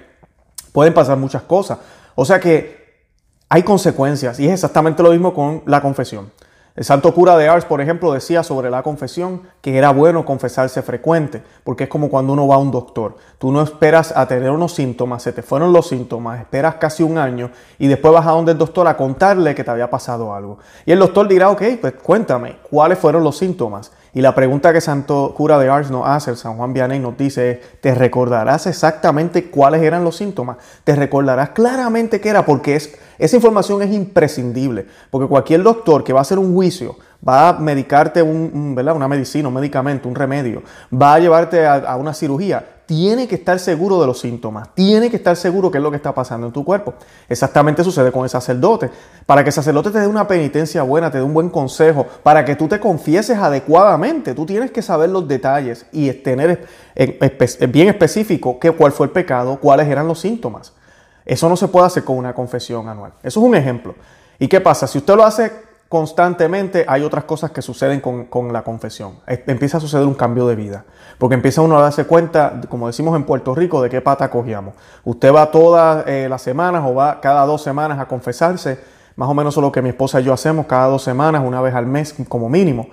Pueden 0.73 0.93
pasar 0.93 1.17
muchas 1.17 1.43
cosas. 1.43 1.79
O 2.15 2.25
sea 2.25 2.39
que 2.39 3.01
hay 3.49 3.63
consecuencias 3.63 4.39
y 4.41 4.47
es 4.47 4.53
exactamente 4.53 5.03
lo 5.03 5.11
mismo 5.11 5.33
con 5.33 5.63
la 5.65 5.81
confesión. 5.81 6.31
El 6.77 6.85
santo 6.85 7.13
cura 7.13 7.37
de 7.37 7.49
Ars, 7.49 7.65
por 7.65 7.81
ejemplo, 7.81 8.13
decía 8.13 8.43
sobre 8.45 8.71
la 8.71 8.83
confesión 8.83 9.43
que 9.61 9.77
era 9.77 9.91
bueno 9.91 10.25
confesarse 10.25 10.83
frecuente, 10.83 11.43
porque 11.65 11.85
es 11.85 11.91
como 11.91 12.09
cuando 12.09 12.33
uno 12.33 12.47
va 12.47 12.55
a 12.55 12.59
un 12.59 12.71
doctor. 12.71 13.17
Tú 13.39 13.51
no 13.51 13.61
esperas 13.63 14.17
a 14.17 14.27
tener 14.29 14.51
unos 14.53 14.73
síntomas, 14.73 15.23
se 15.25 15.33
te 15.33 15.43
fueron 15.43 15.73
los 15.73 15.89
síntomas, 15.89 16.39
esperas 16.39 16.77
casi 16.77 17.03
un 17.03 17.19
año 17.19 17.51
y 17.79 17.89
después 17.89 18.15
vas 18.15 18.27
a 18.27 18.31
donde 18.31 18.53
el 18.53 18.59
doctor 18.59 18.87
a 18.87 18.97
contarle 18.97 19.55
que 19.55 19.65
te 19.65 19.71
había 19.71 19.91
pasado 19.91 20.33
algo. 20.33 20.59
Y 20.87 20.93
el 20.93 21.01
doctor 21.01 21.27
dirá, 21.27 21.51
ok, 21.51 21.63
pues 21.81 21.95
cuéntame, 21.95 22.59
¿cuáles 22.71 22.99
fueron 23.01 23.25
los 23.25 23.37
síntomas? 23.37 23.91
Y 24.13 24.23
la 24.23 24.35
pregunta 24.35 24.73
que 24.73 24.81
Santo 24.81 25.33
Cura 25.37 25.59
de 25.59 25.69
Ars 25.69 25.91
nos 25.91 26.07
hace, 26.07 26.33
el 26.33 26.37
San 26.37 26.57
Juan 26.57 26.73
Vianney 26.73 26.99
nos 26.99 27.17
dice 27.17 27.61
¿te 27.81 27.95
recordarás 27.95 28.67
exactamente 28.67 29.51
cuáles 29.51 29.83
eran 29.83 30.03
los 30.03 30.17
síntomas? 30.17 30.57
¿Te 30.83 30.97
recordarás 30.97 31.51
claramente 31.51 32.21
qué 32.21 32.31
era? 32.31 32.45
Porque 32.45 32.75
esa 33.21 33.37
información 33.37 33.83
es 33.83 33.93
imprescindible, 33.93 34.87
porque 35.11 35.29
cualquier 35.29 35.63
doctor 35.63 36.03
que 36.03 36.13
va 36.13 36.19
a 36.19 36.23
hacer 36.23 36.41
un 36.41 36.55
juicio, 36.55 36.97
va 37.27 37.51
a 37.51 37.53
medicarte 37.53 38.21
una 38.21 39.07
medicina, 39.07 39.47
un 39.47 39.55
medicamento, 39.55 40.09
un 40.09 40.15
remedio, 40.17 40.63
va 40.93 41.15
a 41.15 41.19
llevarte 41.21 41.65
a 41.65 41.95
una 41.97 42.13
cirugía, 42.13 42.65
tiene 42.93 43.29
que 43.29 43.37
estar 43.37 43.57
seguro 43.61 44.01
de 44.01 44.07
los 44.09 44.19
síntomas, 44.19 44.75
tiene 44.75 45.09
que 45.11 45.17
estar 45.17 45.37
seguro 45.37 45.71
qué 45.71 45.79
es 45.79 45.85
lo 45.85 45.93
que 45.93 45.97
está 45.97 46.13
pasando 46.13 46.49
en 46.49 46.53
tu 46.53 46.65
cuerpo. 46.65 46.95
Exactamente 47.29 47.85
sucede 47.85 48.11
con 48.11 48.25
el 48.25 48.31
sacerdote. 48.31 48.91
Para 49.27 49.45
que 49.45 49.51
el 49.51 49.53
sacerdote 49.53 49.91
te 49.93 50.01
dé 50.01 50.09
una 50.09 50.27
penitencia 50.27 50.83
buena, 50.83 51.09
te 51.09 51.19
dé 51.19 51.23
un 51.23 51.33
buen 51.33 51.51
consejo, 51.51 52.05
para 52.25 52.45
que 52.45 52.57
tú 52.57 52.67
te 52.67 52.81
confieses 52.81 53.39
adecuadamente, 53.39 54.35
tú 54.35 54.45
tienes 54.45 54.73
que 54.73 54.83
saber 54.83 55.09
los 55.09 55.29
detalles 55.29 55.87
y 55.93 56.11
tener 56.15 56.67
bien 57.69 57.89
específico 57.91 58.59
cuál 58.77 58.91
fue 58.91 59.07
el 59.07 59.13
pecado, 59.13 59.61
cuáles 59.63 59.87
eran 59.87 60.09
los 60.09 60.19
síntomas. 60.19 60.73
Eso 61.25 61.49
no 61.49 61.57
se 61.57 61.69
puede 61.69 61.87
hacer 61.87 62.03
con 62.03 62.19
una 62.19 62.35
confesión 62.35 62.89
anual. 62.89 63.13
Eso 63.23 63.39
es 63.39 63.47
un 63.47 63.55
ejemplo. 63.55 63.95
¿Y 64.41 64.49
qué 64.49 64.61
pasa? 64.61 64.89
Si 64.89 64.99
usted 64.99 65.15
lo 65.15 65.25
hace 65.25 65.49
constantemente 65.91 66.85
hay 66.87 67.03
otras 67.03 67.25
cosas 67.25 67.51
que 67.51 67.63
suceden 67.63 68.01
con, 68.01 68.53
la 68.53 68.63
confesión. 68.63 69.15
Empieza 69.27 69.79
a 69.79 69.81
suceder 69.81 70.07
un 70.07 70.15
cambio 70.15 70.47
de 70.47 70.55
vida, 70.55 70.85
porque 71.19 71.35
empieza 71.35 71.63
uno 71.63 71.77
a 71.79 71.83
darse 71.83 72.05
cuenta, 72.07 72.61
como 72.69 72.87
decimos 72.87 73.17
en 73.17 73.25
Puerto 73.25 73.57
Rico, 73.57 73.83
de 73.83 73.91
qué 73.91 74.01
pata 74.01 74.31
cogíamos. 74.31 74.75
Usted 75.03 75.35
va 75.35 75.51
todas 75.51 76.07
eh, 76.07 76.29
las 76.31 76.43
semanas 76.43 76.85
o 76.87 76.95
va 76.95 77.21
cada 77.21 77.45
dos 77.45 77.63
semanas 77.65 77.99
a 77.99 78.07
confesarse, 78.07 78.79
más 79.17 79.29
o 79.29 79.35
menos 79.35 79.57
es 79.57 79.61
lo 79.61 79.73
que 79.73 79.83
mi 79.83 79.89
esposa 79.89 80.21
y 80.21 80.25
yo 80.25 80.33
hacemos 80.33 80.67
cada 80.67 80.87
dos 80.87 81.03
semanas, 81.03 81.43
una 81.45 81.61
vez 81.61 81.75
al 81.75 81.87
mes 81.87 82.15
como 82.29 82.49
mínimo. 82.49 82.87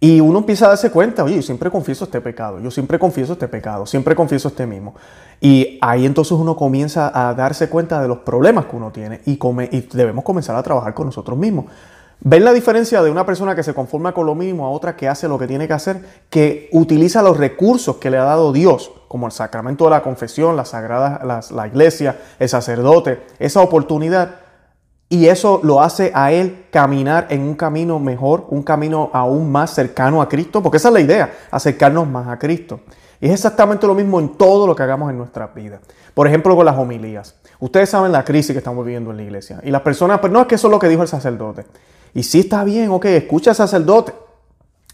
Y 0.00 0.18
uno 0.18 0.40
empieza 0.40 0.66
a 0.66 0.68
darse 0.70 0.90
cuenta, 0.90 1.22
oye, 1.22 1.36
yo 1.36 1.42
siempre 1.42 1.70
confieso 1.70 2.04
este 2.06 2.20
pecado, 2.20 2.58
yo 2.58 2.72
siempre 2.72 2.98
confieso 2.98 3.34
este 3.34 3.46
pecado, 3.46 3.86
siempre 3.86 4.16
confieso 4.16 4.48
este 4.48 4.66
mismo. 4.66 4.96
Y 5.40 5.78
ahí 5.80 6.04
entonces 6.04 6.32
uno 6.32 6.56
comienza 6.56 7.12
a 7.14 7.32
darse 7.32 7.68
cuenta 7.68 8.02
de 8.02 8.08
los 8.08 8.18
problemas 8.18 8.64
que 8.64 8.74
uno 8.74 8.90
tiene 8.90 9.20
y, 9.24 9.38
y 9.70 9.88
debemos 9.92 10.24
comenzar 10.24 10.56
a 10.56 10.64
trabajar 10.64 10.94
con 10.94 11.06
nosotros 11.06 11.38
mismos. 11.38 11.66
¿Ven 12.22 12.44
la 12.44 12.52
diferencia 12.52 13.00
de 13.02 13.10
una 13.10 13.24
persona 13.24 13.54
que 13.54 13.62
se 13.62 13.72
conforma 13.72 14.12
con 14.12 14.26
lo 14.26 14.34
mismo 14.34 14.66
a 14.66 14.70
otra 14.70 14.94
que 14.94 15.08
hace 15.08 15.26
lo 15.26 15.38
que 15.38 15.46
tiene 15.46 15.66
que 15.66 15.72
hacer, 15.72 16.04
que 16.28 16.68
utiliza 16.72 17.22
los 17.22 17.38
recursos 17.38 17.96
que 17.96 18.10
le 18.10 18.18
ha 18.18 18.24
dado 18.24 18.52
Dios, 18.52 18.92
como 19.08 19.24
el 19.26 19.32
sacramento 19.32 19.84
de 19.84 19.90
la 19.90 20.02
confesión, 20.02 20.54
la 20.54 20.66
sagrada, 20.66 21.40
la 21.50 21.66
iglesia, 21.66 22.20
el 22.38 22.48
sacerdote, 22.48 23.22
esa 23.38 23.62
oportunidad, 23.62 24.32
y 25.08 25.26
eso 25.28 25.60
lo 25.64 25.80
hace 25.80 26.12
a 26.14 26.30
él 26.30 26.66
caminar 26.70 27.26
en 27.30 27.40
un 27.40 27.54
camino 27.54 27.98
mejor, 27.98 28.46
un 28.50 28.62
camino 28.64 29.08
aún 29.14 29.50
más 29.50 29.70
cercano 29.70 30.20
a 30.20 30.28
Cristo, 30.28 30.62
porque 30.62 30.76
esa 30.76 30.88
es 30.88 30.94
la 30.94 31.00
idea, 31.00 31.32
acercarnos 31.50 32.06
más 32.06 32.28
a 32.28 32.38
Cristo. 32.38 32.80
Y 33.18 33.26
es 33.26 33.32
exactamente 33.32 33.86
lo 33.86 33.94
mismo 33.94 34.20
en 34.20 34.36
todo 34.36 34.66
lo 34.66 34.76
que 34.76 34.82
hagamos 34.82 35.10
en 35.10 35.16
nuestra 35.18 35.46
vida. 35.48 35.80
Por 36.14 36.28
ejemplo, 36.28 36.54
con 36.54 36.66
las 36.66 36.76
homilías. 36.78 37.34
Ustedes 37.60 37.88
saben 37.90 38.12
la 38.12 38.24
crisis 38.24 38.52
que 38.52 38.58
estamos 38.58 38.84
viviendo 38.84 39.10
en 39.10 39.16
la 39.16 39.22
iglesia. 39.22 39.58
Y 39.64 39.70
las 39.70 39.80
personas, 39.82 40.20
pues 40.20 40.32
no 40.32 40.40
es 40.42 40.46
que 40.46 40.54
eso 40.56 40.66
es 40.68 40.70
lo 40.70 40.78
que 40.78 40.88
dijo 40.88 41.02
el 41.02 41.08
sacerdote. 41.08 41.64
Y 42.14 42.22
si 42.22 42.40
está 42.40 42.64
bien, 42.64 42.90
ok, 42.90 43.04
escucha 43.06 43.50
al 43.50 43.56
sacerdote, 43.56 44.12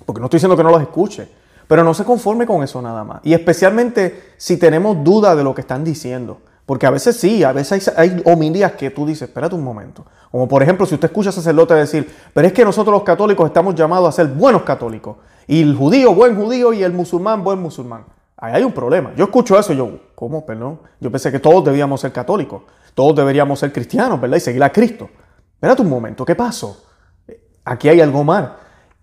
porque 0.04 0.20
no 0.20 0.26
estoy 0.26 0.38
diciendo 0.38 0.56
que 0.56 0.62
no 0.62 0.70
los 0.70 0.82
escuche, 0.82 1.28
pero 1.66 1.82
no 1.82 1.94
se 1.94 2.04
conforme 2.04 2.46
con 2.46 2.62
eso 2.62 2.80
nada 2.82 3.02
más. 3.04 3.20
Y 3.24 3.32
especialmente 3.32 4.30
si 4.36 4.56
tenemos 4.56 5.02
duda 5.02 5.34
de 5.34 5.42
lo 5.42 5.54
que 5.54 5.62
están 5.62 5.82
diciendo. 5.84 6.40
Porque 6.64 6.84
a 6.84 6.90
veces 6.90 7.16
sí, 7.16 7.44
a 7.44 7.52
veces 7.52 7.92
hay, 7.96 8.10
hay 8.10 8.22
homilías 8.24 8.72
que 8.72 8.90
tú 8.90 9.06
dices, 9.06 9.28
espérate 9.28 9.54
un 9.54 9.62
momento. 9.62 10.04
Como 10.32 10.48
por 10.48 10.64
ejemplo, 10.64 10.84
si 10.84 10.94
usted 10.94 11.06
escucha 11.08 11.28
a 11.28 11.32
sacerdote 11.32 11.74
decir, 11.74 12.12
pero 12.34 12.46
es 12.48 12.52
que 12.52 12.64
nosotros 12.64 12.92
los 12.92 13.04
católicos 13.04 13.46
estamos 13.46 13.74
llamados 13.76 14.08
a 14.08 14.12
ser 14.12 14.26
buenos 14.26 14.62
católicos. 14.62 15.16
Y 15.46 15.62
el 15.62 15.76
judío, 15.76 16.12
buen 16.12 16.34
judío, 16.36 16.72
y 16.72 16.82
el 16.82 16.92
musulmán, 16.92 17.44
buen 17.44 17.60
musulmán. 17.60 18.04
Ahí 18.36 18.54
hay 18.54 18.62
un 18.64 18.72
problema. 18.72 19.12
Yo 19.16 19.24
escucho 19.24 19.56
eso 19.56 19.72
y 19.72 19.76
yo, 19.76 19.88
¿cómo? 20.16 20.44
Perdón. 20.44 20.80
Yo 21.00 21.08
pensé 21.10 21.30
que 21.30 21.38
todos 21.38 21.64
debíamos 21.64 22.00
ser 22.00 22.12
católicos, 22.12 22.62
todos 22.94 23.14
deberíamos 23.14 23.60
ser 23.60 23.72
cristianos, 23.72 24.20
¿verdad? 24.20 24.36
Y 24.36 24.40
seguir 24.40 24.62
a 24.64 24.70
Cristo. 24.70 25.08
Espérate 25.54 25.82
un 25.82 25.88
momento, 25.88 26.24
¿qué 26.24 26.34
pasó? 26.34 26.76
aquí 27.66 27.88
hay 27.90 28.00
algo 28.00 28.24
más. 28.24 28.50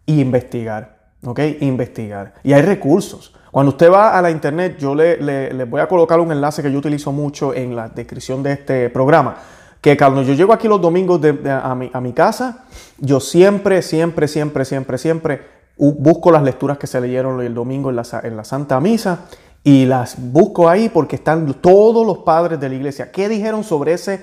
investigar, 0.05 0.97
¿ok? 1.25 1.39
Investigar. 1.61 2.33
Y 2.43 2.51
hay 2.51 2.61
recursos. 2.61 3.33
Cuando 3.51 3.69
usted 3.69 3.89
va 3.89 4.17
a 4.17 4.21
la 4.21 4.31
internet, 4.31 4.75
yo 4.79 4.95
le, 4.95 5.63
voy 5.69 5.79
a 5.79 5.87
colocar 5.87 6.19
un 6.19 6.31
enlace 6.31 6.61
que 6.61 6.69
yo 6.71 6.79
utilizo 6.79 7.11
mucho 7.13 7.53
en 7.53 7.73
la 7.75 7.87
descripción 7.87 8.41
de 8.41 8.53
este 8.53 8.89
programa. 8.89 9.37
Que 9.79 9.95
Carlos, 9.95 10.25
yo 10.25 10.33
llego 10.33 10.51
aquí 10.51 10.67
los 10.67 10.81
domingos 10.81 11.21
a, 11.45 11.75
mi, 11.75 12.13
casa, 12.13 12.65
yo 12.97 13.19
siempre, 13.19 13.81
siempre, 13.81 14.27
siempre, 14.27 14.65
siempre, 14.65 14.97
siempre 14.97 15.41
busco 15.77 16.31
las 16.31 16.41
lecturas 16.43 16.77
que 16.77 16.87
se 16.87 16.99
leyeron 16.99 17.41
el 17.41 17.53
domingo 17.53 17.89
en 17.89 17.95
la, 17.97 18.43
Santa 18.43 18.79
Misa 18.79 19.25
y 19.63 19.85
las 19.85 20.15
busco 20.17 20.67
ahí 20.69 20.89
porque 20.89 21.15
están 21.17 21.53
todos 21.55 22.05
los 22.05 22.19
padres 22.19 22.59
de 22.59 22.69
la 22.69 22.75
iglesia. 22.75 23.11
¿Qué 23.11 23.27
dijeron 23.29 23.63
sobre, 23.63 23.93
ese, 23.93 24.21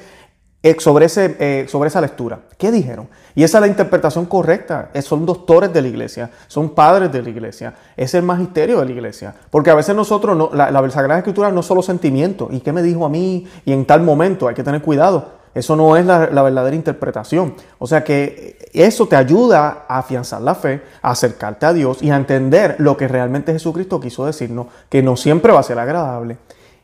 eh, 0.63 0.77
sobre, 0.79 1.07
ese, 1.07 1.37
eh, 1.39 1.67
sobre 1.69 1.89
esa 1.89 2.01
lectura? 2.01 2.41
¿Qué 2.59 2.71
dijeron? 2.71 3.09
Y 3.35 3.45
esa 3.45 3.59
es 3.59 3.63
la 3.63 3.69
interpretación 3.69 4.27
correcta. 4.27 4.91
Son 5.03 5.25
doctores 5.25 5.73
de 5.73 5.83
la 5.83 5.89
iglesia, 5.89 6.31
son 6.49 6.71
padres 6.71 7.13
de 7.13 7.23
la 7.23 7.31
iglesia, 7.31 7.75
es 7.97 8.15
el 8.15 8.23
magisterio 8.23 8.79
de 8.81 8.87
la 8.87 8.91
iglesia. 8.93 9.35
Porque 9.51 9.71
a 9.71 9.75
veces 9.75 9.95
nosotros, 9.95 10.53
la, 10.55 10.91
Sagrada 10.91 11.19
Escritura 11.19 11.51
no 11.53 11.61
es 11.61 11.67
solo 11.67 11.83
sentimiento. 11.83 12.49
¿Y 12.51 12.61
qué 12.61 12.73
me 12.73 12.83
dijo 12.83 13.05
a 13.05 13.09
mí? 13.09 13.47
Y 13.65 13.73
en 13.73 13.87
tal 13.87 14.03
momento 14.03 14.49
hay 14.49 14.55
que 14.55 14.65
tener 14.65 14.83
cuidado. 14.83 15.41
Eso 15.53 15.75
no 15.75 15.97
es 15.97 16.07
la, 16.07 16.27
la, 16.31 16.43
verdadera 16.43 16.77
interpretación. 16.77 17.55
O 17.79 17.87
sea 17.87 18.05
que 18.05 18.69
eso 18.73 19.07
te 19.09 19.17
ayuda 19.17 19.85
a 19.89 19.99
afianzar 19.99 20.41
la 20.43 20.55
fe, 20.55 20.81
a 21.03 21.11
acercarte 21.11 21.67
a 21.67 21.73
Dios 21.73 22.03
y 22.03 22.11
a 22.11 22.17
entender 22.17 22.77
lo 22.79 22.97
que 22.97 23.09
realmente 23.09 23.53
Jesucristo 23.53 23.99
quiso 24.01 24.27
decirnos, 24.27 24.67
que 24.89 25.03
no 25.03 25.17
siempre 25.17 25.53
va 25.53 25.59
a 25.61 25.65
ser 25.65 25.79
agradable. 25.79 26.39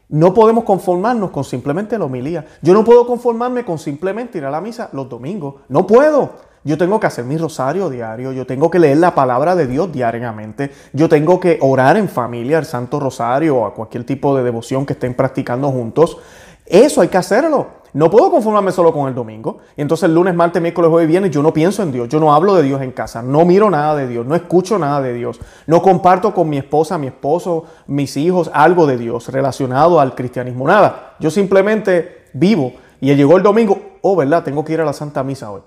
No 0.09 0.33
podemos 0.35 0.63
conformarnos 0.65 1.31
con 1.31 1.43
simplemente 1.45 1.99
la 1.99 2.05
homilía. 2.05 2.47
Yo 2.63 2.73
no 2.75 2.85
puedo 2.85 3.07
conformarme 3.07 3.65
con 3.65 3.79
simplemente 3.79 4.39
ir 4.39 4.45
a 4.45 4.51
la 4.51 4.61
misa 4.61 4.89
los 4.93 5.09
domingos. 5.09 5.57
No 5.69 5.85
puedo. 5.87 6.31
Yo 6.63 6.79
tengo 6.79 6.99
que 7.01 7.07
hacer 7.09 7.25
mi 7.25 7.37
rosario 7.37 7.89
diario, 7.89 8.33
yo 8.33 8.45
tengo 8.45 8.69
que 8.69 8.81
leer 8.81 8.97
la 8.97 9.15
palabra 9.15 9.55
de 9.55 9.69
Dios 9.69 9.93
diariamente, 9.93 10.73
yo 10.93 11.09
tengo 11.09 11.39
que 11.39 11.59
orar 11.63 11.97
en 11.97 12.09
familia 12.09 12.59
el 12.59 12.65
Santo 12.65 12.99
Rosario 12.99 13.57
o 13.57 13.67
a 13.67 13.73
cualquier 13.75 14.03
tipo 14.05 14.37
de 14.37 14.43
devoción 14.43 14.85
que 14.85 14.95
estén 14.95 15.15
practicando 15.15 15.71
juntos. 15.71 16.19
Eso 16.67 17.01
hay 17.03 17.09
que 17.09 17.19
hacerlo. 17.19 17.69
No 17.97 18.11
puedo 18.11 18.31
conformarme 18.31 18.73
solo 18.73 18.93
con 18.93 19.09
el 19.09 19.15
domingo. 19.15 19.61
entonces 19.75 20.07
el 20.11 20.15
lunes, 20.15 20.35
martes, 20.35 20.61
miércoles, 20.61 20.91
jueves 20.91 21.29
y 21.29 21.31
yo 21.31 21.43
no 21.43 21.55
pienso 21.55 21.83
en 21.83 21.93
Dios. 21.93 22.11
Yo 22.11 22.21
no 22.21 22.35
hablo 22.35 22.55
de 22.55 22.63
Dios 22.63 22.83
en 22.83 22.93
casa. 22.93 23.23
No 23.23 23.47
miro 23.47 23.71
nada 23.71 23.97
de 23.97 24.07
Dios. 24.07 24.27
No 24.27 24.35
escucho 24.35 24.79
nada 24.79 25.01
de 25.01 25.15
Dios. 25.15 25.41
No 25.67 25.81
comparto 25.81 26.35
con 26.35 26.47
mi 26.51 26.59
esposa, 26.59 26.99
mi 26.99 27.07
esposo, 27.07 27.65
mis 27.87 28.15
hijos 28.19 28.51
algo 28.53 28.85
de 28.87 28.99
Dios 28.99 29.31
relacionado 29.33 29.99
al 29.99 30.15
cristianismo. 30.15 30.67
Nada. 30.67 31.15
Yo 31.21 31.31
simplemente 31.31 32.25
vivo. 32.35 32.75
Y 33.01 33.15
llegó 33.15 33.35
el 33.39 33.43
domingo. 33.43 33.79
Oh, 34.03 34.15
¿verdad? 34.15 34.43
Tengo 34.45 34.63
que 34.63 34.75
ir 34.75 34.81
a 34.83 34.85
la 34.85 34.93
Santa 34.93 35.25
Misa 35.25 35.51
hoy 35.51 35.63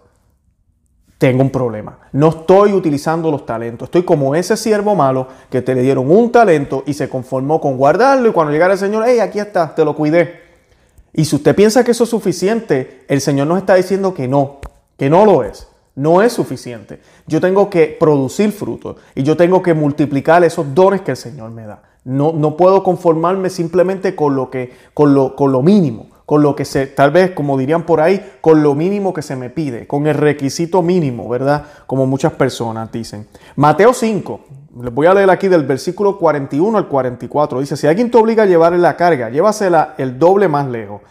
tengo 1.17 1.41
un 1.41 1.49
problema. 1.49 1.97
No 2.13 2.29
estoy 2.29 2.71
utilizando 2.71 3.29
los 3.29 3.45
talentos. 3.45 3.87
Estoy 3.87 4.03
como 4.03 4.35
ese 4.35 4.55
siervo 4.55 4.95
malo 4.95 5.27
que 5.49 5.61
te 5.61 5.75
le 5.75 5.81
dieron 5.81 6.09
un 6.09 6.31
talento 6.31 6.83
y 6.85 6.93
se 6.93 7.09
conformó 7.09 7.59
con 7.59 7.75
guardarlo 7.75 8.29
y 8.29 8.31
cuando 8.31 8.53
llegara 8.53 8.71
el 8.71 8.79
Señor, 8.79 9.03
hey, 9.05 9.19
aquí 9.19 9.37
está, 9.37 9.75
te 9.75 9.83
lo 9.83 9.93
cuidé. 9.97 10.47
Y 11.13 11.25
si 11.25 11.35
usted 11.35 11.55
piensa 11.55 11.83
que 11.83 11.91
eso 11.91 12.03
es 12.03 12.09
suficiente, 12.09 13.03
el 13.07 13.21
Señor 13.21 13.47
nos 13.47 13.57
está 13.57 13.75
diciendo 13.75 14.13
que 14.13 14.27
no, 14.27 14.57
que 14.97 15.09
no 15.09 15.25
lo 15.25 15.43
es. 15.43 15.67
No 15.95 16.21
es 16.21 16.31
suficiente. 16.31 17.01
Yo 17.27 17.41
tengo 17.41 17.69
que 17.69 17.97
producir 17.99 18.51
frutos 18.53 18.97
y 19.15 19.23
yo 19.23 19.35
tengo 19.35 19.61
que 19.61 19.73
multiplicar 19.73 20.41
esos 20.43 20.73
dones 20.73 21.01
que 21.01 21.11
el 21.11 21.17
Señor 21.17 21.51
me 21.51 21.63
da. 21.65 21.81
No, 22.05 22.31
no 22.31 22.55
puedo 22.55 22.83
conformarme 22.83 23.49
simplemente 23.49 24.15
con 24.15 24.33
lo, 24.35 24.49
que, 24.49 24.71
con 24.93 25.13
lo, 25.13 25.35
con 25.35 25.51
lo 25.51 25.61
mínimo, 25.61 26.07
con 26.25 26.41
lo 26.41 26.55
que 26.55 26.63
se, 26.63 26.87
tal 26.87 27.11
vez 27.11 27.31
como 27.31 27.57
dirían 27.57 27.85
por 27.85 27.99
ahí, 27.99 28.23
con 28.39 28.63
lo 28.63 28.75
mínimo 28.75 29.13
que 29.13 29.21
se 29.21 29.35
me 29.35 29.49
pide, 29.49 29.87
con 29.87 30.07
el 30.07 30.13
requisito 30.15 30.81
mínimo, 30.81 31.27
¿verdad? 31.27 31.65
Como 31.85 32.05
muchas 32.05 32.31
personas 32.33 32.89
dicen. 32.91 33.27
Mateo 33.57 33.93
5, 33.93 34.39
les 34.81 34.93
Voy 34.93 35.07
a 35.07 35.13
leer 35.13 35.29
aquí 35.29 35.49
del 35.49 35.65
versículo 35.65 36.17
41 36.17 36.77
al 36.77 36.87
44. 36.87 37.59
Dice, 37.59 37.75
si 37.75 37.85
alguien 37.87 38.09
te 38.09 38.17
obliga 38.17 38.43
a 38.43 38.45
llevar 38.45 38.71
la 38.73 38.95
carga, 38.95 39.29
llévasela 39.29 39.93
el 39.97 40.17
doble 40.17 40.47
más 40.47 40.67
lejos. 40.67 41.01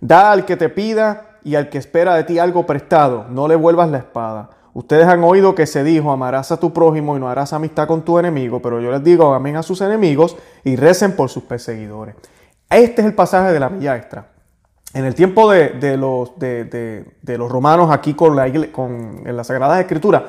Da 0.00 0.32
al 0.32 0.44
que 0.46 0.56
te 0.56 0.68
pida 0.70 1.32
y 1.44 1.54
al 1.54 1.68
que 1.68 1.76
espera 1.76 2.14
de 2.14 2.24
ti 2.24 2.38
algo 2.38 2.64
prestado, 2.64 3.26
no 3.30 3.46
le 3.46 3.54
vuelvas 3.54 3.90
la 3.90 3.98
espada. 3.98 4.50
Ustedes 4.72 5.06
han 5.06 5.22
oído 5.24 5.54
que 5.54 5.66
se 5.66 5.82
dijo, 5.84 6.10
amarás 6.10 6.52
a 6.52 6.60
tu 6.60 6.72
prójimo 6.72 7.16
y 7.16 7.20
no 7.20 7.28
harás 7.28 7.52
amistad 7.52 7.86
con 7.86 8.02
tu 8.02 8.18
enemigo, 8.18 8.62
pero 8.62 8.80
yo 8.80 8.90
les 8.92 9.02
digo, 9.04 9.34
amén 9.34 9.56
a 9.56 9.62
sus 9.62 9.80
enemigos 9.82 10.36
y 10.64 10.76
recen 10.76 11.14
por 11.16 11.28
sus 11.28 11.42
perseguidores. 11.44 12.14
Este 12.70 13.02
es 13.02 13.06
el 13.08 13.14
pasaje 13.14 13.52
de 13.52 13.60
la 13.60 13.68
villa 13.68 13.96
extra. 13.96 14.26
En 14.94 15.04
el 15.04 15.14
tiempo 15.14 15.50
de, 15.50 15.96
los, 15.98 16.38
de, 16.38 17.04
los 17.36 17.50
romanos 17.52 17.90
aquí 17.90 18.14
con 18.14 18.34
la, 18.36 18.50
con, 18.72 19.22
en 19.26 19.36
la 19.36 19.44
Sagrada 19.44 19.78
Escritura, 19.80 20.24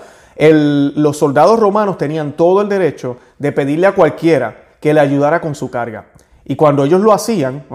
los 0.47 1.17
soldados 1.17 1.59
romanos 1.59 1.97
tenían 1.97 2.31
todo 2.33 2.61
el 2.61 2.69
derecho 2.69 3.17
de 3.37 3.51
pedirle 3.51 3.87
a 3.87 3.91
cualquiera 3.93 4.63
que 4.79 4.93
le 4.93 5.01
ayudara 5.01 5.41
con 5.41 5.53
su 5.53 5.69
carga. 5.69 6.05
Y 6.45 6.55
cuando 6.55 6.85
ellos 6.85 7.01
lo 7.01 7.11
hacían, 7.11 7.65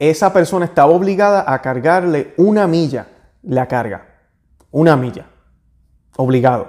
Esa 0.00 0.32
persona 0.32 0.64
estaba 0.66 0.92
obligada 0.92 1.52
a 1.52 1.60
cargarle 1.60 2.32
una 2.36 2.68
milla 2.68 3.08
la 3.42 3.66
carga. 3.66 4.06
Una 4.70 4.96
milla. 4.96 5.26
Obligado. 6.16 6.68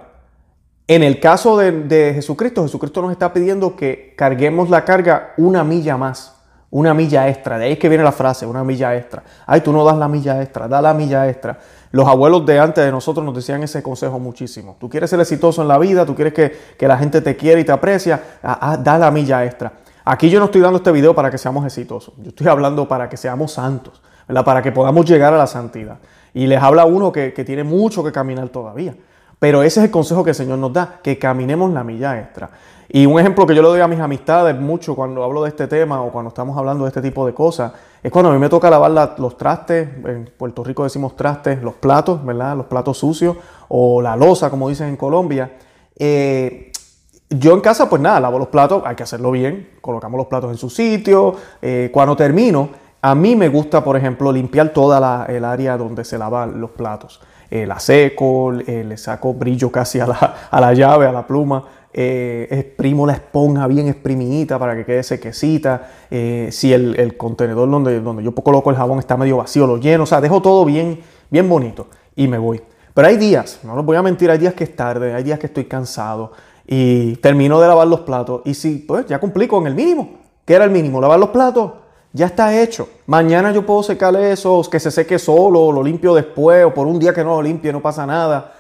En 0.88 1.04
el 1.04 1.20
caso 1.20 1.56
de, 1.58 1.72
de 1.84 2.16
Jesucristo, 2.16 2.64
Jesucristo 2.64 3.04
nos 3.04 3.12
está 3.12 3.32
pidiendo 3.32 3.76
que 3.76 4.16
carguemos 4.18 4.70
la 4.72 4.84
carga 4.84 5.34
una 5.38 5.64
milla 5.64 5.96
más 5.98 6.39
una 6.72 6.94
milla 6.94 7.28
extra. 7.28 7.58
De 7.58 7.66
ahí 7.66 7.78
que 7.78 7.90
viene 7.90 8.04
la 8.04 8.12
frase, 8.12 8.46
una 8.46 8.64
milla 8.64 8.96
extra. 8.96 9.24
Ay, 9.46 9.62
tú 9.62 9.72
no 9.72 9.84
das 9.84 9.98
la 9.98 10.08
milla 10.08 10.42
extra, 10.42 10.68
da 10.68 10.82
la 10.82 10.94
milla 10.94 11.28
extra. 11.28 11.58
Los 11.92 12.08
abuelos 12.08 12.46
de 12.46 12.60
antes 12.60 12.84
de 12.86 12.92
nosotros 12.92 13.26
nos 13.26 13.36
decían 13.36 13.64
ese 13.64 13.82
consejo 13.82 14.20
muchísimo. 14.20 14.78
Tú 14.80 14.90
quieres 14.90 15.10
ser 15.10 15.20
exitoso 15.20 15.62
en 15.62 15.68
la 15.68 15.78
vida, 15.78 16.06
tú 16.06 16.16
quieres 16.16 16.34
que, 16.34 16.88
la 16.88 16.98
gente 16.98 17.22
te 17.22 17.36
quiera 17.36 17.60
y 17.60 17.64
te 17.64 17.72
aprecia, 17.72 18.22
ah, 18.44 18.60
ah, 18.62 18.78
da 18.78 18.98
la 19.00 19.10
milla 19.10 19.44
extra. 19.44 19.72
Aquí 20.06 20.30
yo 20.30 20.40
no 20.40 20.46
estoy 20.46 20.62
dando 20.62 20.78
este 20.78 20.92
video 20.92 21.14
para 21.14 21.30
que 21.30 21.38
seamos 21.38 21.66
exitosos, 21.66 22.16
yo 22.18 22.30
estoy 22.30 22.48
hablando 22.48 22.88
para 22.88 23.10
que 23.10 23.18
seamos 23.18 23.52
santos, 23.52 24.02
para 24.44 24.62
que 24.62 24.72
podamos 24.72 25.06
llegar 25.06 25.34
a 25.34 25.38
la 25.38 25.48
santidad. 25.48 25.98
Y 26.34 26.48
les 26.48 26.62
habla 26.62 26.86
uno 26.86 27.12
que, 27.12 27.34
que 27.34 27.44
tiene 27.44 27.64
mucho 27.64 28.04
que 28.04 28.12
caminar 28.12 28.50
todavía. 28.50 28.96
Pero 29.40 29.64
ese 29.64 29.80
es 29.80 29.86
el 29.86 29.92
consejo 29.92 30.24
que 30.24 30.32
el 30.32 30.36
Señor 30.36 30.60
nos 30.60 30.74
da, 30.74 31.00
que 31.02 31.18
caminemos 31.18 31.72
la 31.74 31.84
milla 31.84 32.20
extra. 32.20 32.50
Y 32.92 33.06
un 33.06 33.20
ejemplo 33.20 33.46
que 33.46 33.54
yo 33.54 33.62
le 33.62 33.68
doy 33.68 33.82
a 33.82 33.88
mis 33.88 34.00
amistades 34.00 34.60
mucho 34.60 34.96
cuando 34.96 35.24
hablo 35.24 35.44
de 35.44 35.50
este 35.50 35.68
tema 35.68 36.02
o 36.02 36.12
cuando 36.12 36.30
estamos 36.30 36.58
hablando 36.58 36.86
de 36.86 36.88
este 36.88 37.04
tipo 37.04 37.24
de 37.28 37.36
cosas 37.36 37.72
es 38.02 38.12
cuando 38.12 38.32
a 38.32 38.34
mí 38.34 38.40
me 38.40 38.50
toca 38.50 38.68
lavar 38.70 39.14
los 39.20 39.38
trastes, 39.38 39.88
en 40.06 40.28
Puerto 40.36 40.64
Rico 40.64 40.84
decimos 40.86 41.16
trastes, 41.16 41.62
los 41.62 41.76
platos, 41.76 42.26
¿verdad? 42.26 42.58
Los 42.58 42.66
platos 42.66 42.98
sucios 42.98 43.38
o 43.68 44.02
la 44.02 44.16
losa, 44.16 44.50
como 44.50 44.70
dicen 44.70 44.88
en 44.88 44.98
Colombia. 44.98 45.52
Eh, 45.98 46.72
yo 47.30 47.54
en 47.54 47.60
casa, 47.62 47.88
pues 47.88 48.02
nada, 48.02 48.20
lavo 48.22 48.40
los 48.40 48.48
platos, 48.48 48.82
hay 48.86 48.96
que 48.96 49.04
hacerlo 49.04 49.30
bien, 49.32 49.70
colocamos 49.82 50.18
los 50.18 50.26
platos 50.28 50.50
en 50.50 50.58
su 50.58 50.72
sitio. 50.72 51.36
Eh, 51.62 51.92
cuando 51.94 52.16
termino, 52.16 52.70
a 53.04 53.14
mí 53.14 53.36
me 53.36 53.50
gusta, 53.50 53.84
por 53.84 53.98
ejemplo, 53.98 54.32
limpiar 54.32 54.70
toda 54.70 55.00
la, 55.00 55.26
el 55.30 55.46
área 55.46 55.78
donde 55.78 56.04
se 56.06 56.18
lavan 56.18 56.60
los 56.60 56.72
platos. 56.72 57.22
Eh, 57.52 57.66
la 57.68 57.80
seco, 57.80 58.52
le 58.52 58.96
saco 58.98 59.34
brillo 59.34 59.72
casi 59.72 60.00
a 60.00 60.08
la, 60.08 60.36
a 60.50 60.62
la 60.62 60.74
llave, 60.74 61.06
a 61.06 61.12
la 61.12 61.28
pluma. 61.28 61.64
Eh, 61.92 62.48
exprimo 62.52 63.08
la 63.08 63.14
esponja 63.14 63.66
bien 63.66 63.88
exprimidita 63.88 64.60
para 64.60 64.76
que 64.76 64.86
quede 64.86 65.02
sequecita. 65.02 65.90
Eh, 66.12 66.50
si 66.52 66.72
el, 66.72 67.18
contenedor 67.18 67.70
donde, 67.70 68.00
donde 68.00 68.24
yo 68.24 68.34
coloco 68.36 68.70
el 68.70 68.76
jabón 68.76 69.00
está 69.00 69.18
medio 69.18 69.38
vacío, 69.38 69.66
lo 69.66 69.78
lleno. 69.78 70.04
O 70.04 70.08
sea, 70.08 70.22
dejo 70.22 70.42
todo 70.42 70.66
bien, 70.66 71.00
bien 71.32 71.50
bonito 71.50 71.88
y 72.16 72.28
me 72.28 72.38
voy. 72.38 72.62
Pero 72.94 73.08
hay 73.08 73.18
días, 73.18 73.60
no 73.64 73.76
les 73.76 73.86
voy 73.86 73.96
a 73.98 74.02
mentir, 74.04 74.30
hay 74.30 74.38
días 74.38 74.54
que 74.54 74.66
es 74.66 74.76
tarde, 74.76 75.14
hay 75.14 75.24
días 75.24 75.40
que 75.40 75.48
estoy 75.48 75.66
cansado 75.66 76.32
y 76.68 77.16
termino 77.18 77.60
de 77.60 77.68
lavar 77.68 77.88
los 77.88 78.02
platos. 78.02 78.42
Y 78.46 78.54
si, 78.54 78.76
pues 78.78 79.06
ya 79.08 79.20
cumplí 79.20 79.48
con 79.48 79.66
el 79.66 79.74
mínimo, 79.74 80.12
que 80.46 80.54
era 80.54 80.66
el 80.66 80.72
mínimo, 80.72 81.00
lavar 81.02 81.20
los 81.20 81.30
platos, 81.30 81.72
ya 82.14 82.26
está 82.28 82.60
hecho. 82.62 82.88
Mañana 83.08 83.52
yo 83.52 83.66
puedo 83.66 83.82
secar 83.84 84.16
eso, 84.18 84.62
que 84.70 84.80
se 84.80 84.92
seque 84.92 85.18
solo, 85.18 85.72
lo 85.72 85.82
limpio 85.82 86.14
después, 86.14 86.66
o 86.66 86.74
por 86.74 86.88
un 86.88 87.00
día 87.00 87.14
que 87.14 87.24
no 87.24 87.36
lo 87.38 87.42
limpie, 87.42 87.72
no 87.72 87.82
pasa 87.82 88.06
nada. 88.06 88.54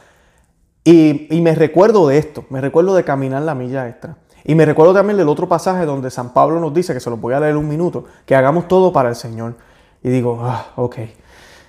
Y, 0.91 1.41
me 1.41 1.53
recuerdo 1.53 2.07
de 2.07 2.17
esto, 2.17 2.45
me 2.49 2.61
recuerdo 2.61 2.95
de 2.95 3.03
caminar 3.03 3.43
la 3.43 3.53
milla 3.53 3.87
extra. 3.87 4.17
Y 4.43 4.55
me 4.55 4.65
recuerdo 4.65 4.91
también 4.95 5.17
del 5.17 5.29
otro 5.29 5.47
pasaje 5.47 5.85
donde 5.85 6.09
San 6.09 6.33
Pablo 6.33 6.59
nos 6.59 6.73
dice, 6.73 6.95
que 6.95 6.99
se 6.99 7.11
los 7.11 7.21
voy 7.21 7.35
a 7.35 7.39
leer 7.39 7.57
un 7.57 7.67
minuto, 7.67 8.05
que 8.25 8.33
hagamos 8.35 8.67
todo 8.67 8.91
para 8.91 9.09
el 9.09 9.15
Señor. 9.15 9.53
Y 10.01 10.09
digo, 10.09 10.39
ah, 10.41 10.69
ok. 10.77 10.97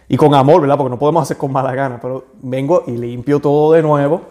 Y 0.09 0.17
con 0.17 0.35
amor, 0.35 0.63
¿verdad? 0.63 0.79
Porque 0.79 0.89
no 0.91 0.99
podemos 0.99 1.23
hacer 1.23 1.37
con 1.37 1.53
mala 1.53 1.75
gana, 1.75 1.99
pero 2.01 2.29
vengo 2.41 2.85
y 2.87 2.93
limpio 2.93 3.41
todo 3.41 3.73
de 3.75 3.83
nuevo 3.83 4.23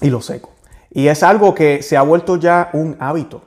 y 0.00 0.10
lo 0.10 0.20
seco. 0.20 0.50
Y 0.90 1.06
es 1.06 1.22
algo 1.22 1.54
que 1.54 1.80
se 1.84 1.96
ha 1.96 2.02
vuelto 2.02 2.34
ya 2.38 2.70
un 2.72 2.96
hábito, 2.98 3.42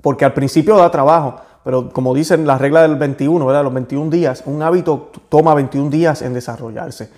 porque 0.00 0.24
al 0.24 0.32
principio 0.32 0.78
da 0.78 0.90
trabajo, 0.90 1.36
pero 1.62 1.90
como 1.92 2.14
dicen 2.14 2.46
las 2.46 2.58
reglas 2.58 2.88
del 2.88 2.96
21, 2.96 3.44
¿verdad? 3.44 3.64
Los 3.64 3.74
21 3.74 4.08
días, 4.10 4.44
un 4.46 4.62
hábito 4.62 5.10
toma 5.28 5.52
21 5.54 5.90
días 5.90 6.22
en 6.22 6.32
desarrollarse. 6.32 7.10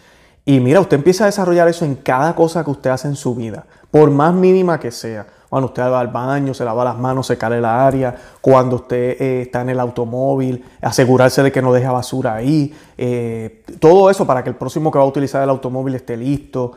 Y 0.45 0.59
mira, 0.59 0.81
usted 0.81 0.97
empieza 0.97 1.25
a 1.25 1.27
desarrollar 1.27 1.69
eso 1.69 1.85
en 1.85 1.95
cada 1.95 2.35
cosa 2.35 2.65
que 2.65 2.71
usted 2.71 2.91
hace 2.91 3.07
en 3.07 3.15
su 3.15 3.35
vida, 3.35 3.65
por 3.91 4.11
más 4.11 4.35
mínima 4.35 4.81
que 4.81 4.91
sea. 4.91 5.27
Cuando 5.49 5.67
usted 5.67 5.83
va 5.83 6.01
al 6.01 6.09
baño, 6.09 6.55
se 6.55 6.65
lava 6.65 6.83
las 6.83 6.99
manos, 6.99 7.27
se 7.29 7.37
cale 7.39 7.61
la 7.61 7.87
área, 7.87 8.17
cuando 8.41 8.77
usted 8.77 9.21
eh, 9.21 9.43
está 9.43 9.61
en 9.61 9.69
el 9.71 9.79
automóvil, 9.81 10.65
asegurarse 10.81 11.43
de 11.43 11.53
que 11.53 11.61
no 11.63 11.73
deja 11.73 11.93
basura 11.93 12.35
ahí, 12.35 12.75
eh, 12.97 13.63
todo 13.79 14.11
eso 14.11 14.27
para 14.27 14.43
que 14.43 14.49
el 14.49 14.57
próximo 14.57 14.91
que 14.91 14.99
va 14.99 15.05
a 15.05 15.07
utilizar 15.07 15.43
el 15.43 15.51
automóvil 15.51 15.95
esté 15.95 16.17
listo. 16.17 16.73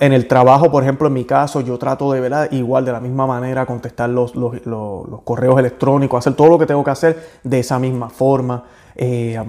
en 0.00 0.12
el 0.12 0.28
trabajo, 0.28 0.70
por 0.70 0.82
ejemplo, 0.82 1.08
en 1.08 1.14
mi 1.14 1.24
caso, 1.24 1.62
yo 1.62 1.78
trato 1.78 2.12
de 2.12 2.20
¿verdad? 2.20 2.48
igual 2.52 2.84
de 2.84 2.92
la 2.92 3.00
misma 3.00 3.26
manera 3.26 3.64
contestar 3.66 4.10
los, 4.10 4.32
correos 5.24 5.58
electrónicos, 5.58 6.18
hacer 6.18 6.34
todo 6.36 6.50
lo 6.50 6.58
que 6.58 6.66
tengo 6.66 6.84
que 6.84 6.90
hacer 6.90 7.30
de 7.42 7.58
esa 7.60 7.78
misma 7.78 8.10
forma. 8.10 8.62
Eh, 8.94 9.42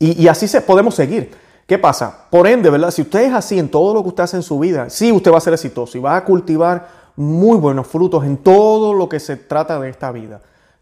y, 0.00 0.20
y 0.24 0.28
así 0.28 0.48
se, 0.48 0.60
podemos 0.60 0.96
seguir. 0.96 1.30
¿Qué 1.68 1.78
pasa? 1.78 2.20
Por 2.30 2.46
ende, 2.46 2.70
¿verdad? 2.70 2.90
Si 2.90 3.02
usted 3.02 3.24
es 3.26 3.34
así 3.34 3.58
en 3.58 3.68
todo 3.68 3.92
lo 3.92 4.02
que 4.02 4.08
usted 4.08 4.22
hace 4.22 4.38
en 4.38 4.42
su 4.42 4.58
vida, 4.58 4.88
sí, 4.88 5.12
usted 5.12 5.30
va 5.30 5.36
a 5.36 5.40
ser 5.40 5.52
exitoso 5.52 5.98
y 5.98 6.00
va 6.00 6.16
a 6.16 6.24
cultivar 6.24 6.88
muy 7.14 7.58
buenos 7.58 7.86
frutos 7.86 8.24
en 8.24 8.38
todo 8.38 8.94
lo 8.94 9.06
que 9.06 9.20
se 9.20 9.36
trata 9.36 9.78
de 9.78 9.90
esta 9.90 10.10
vida, 10.10 10.40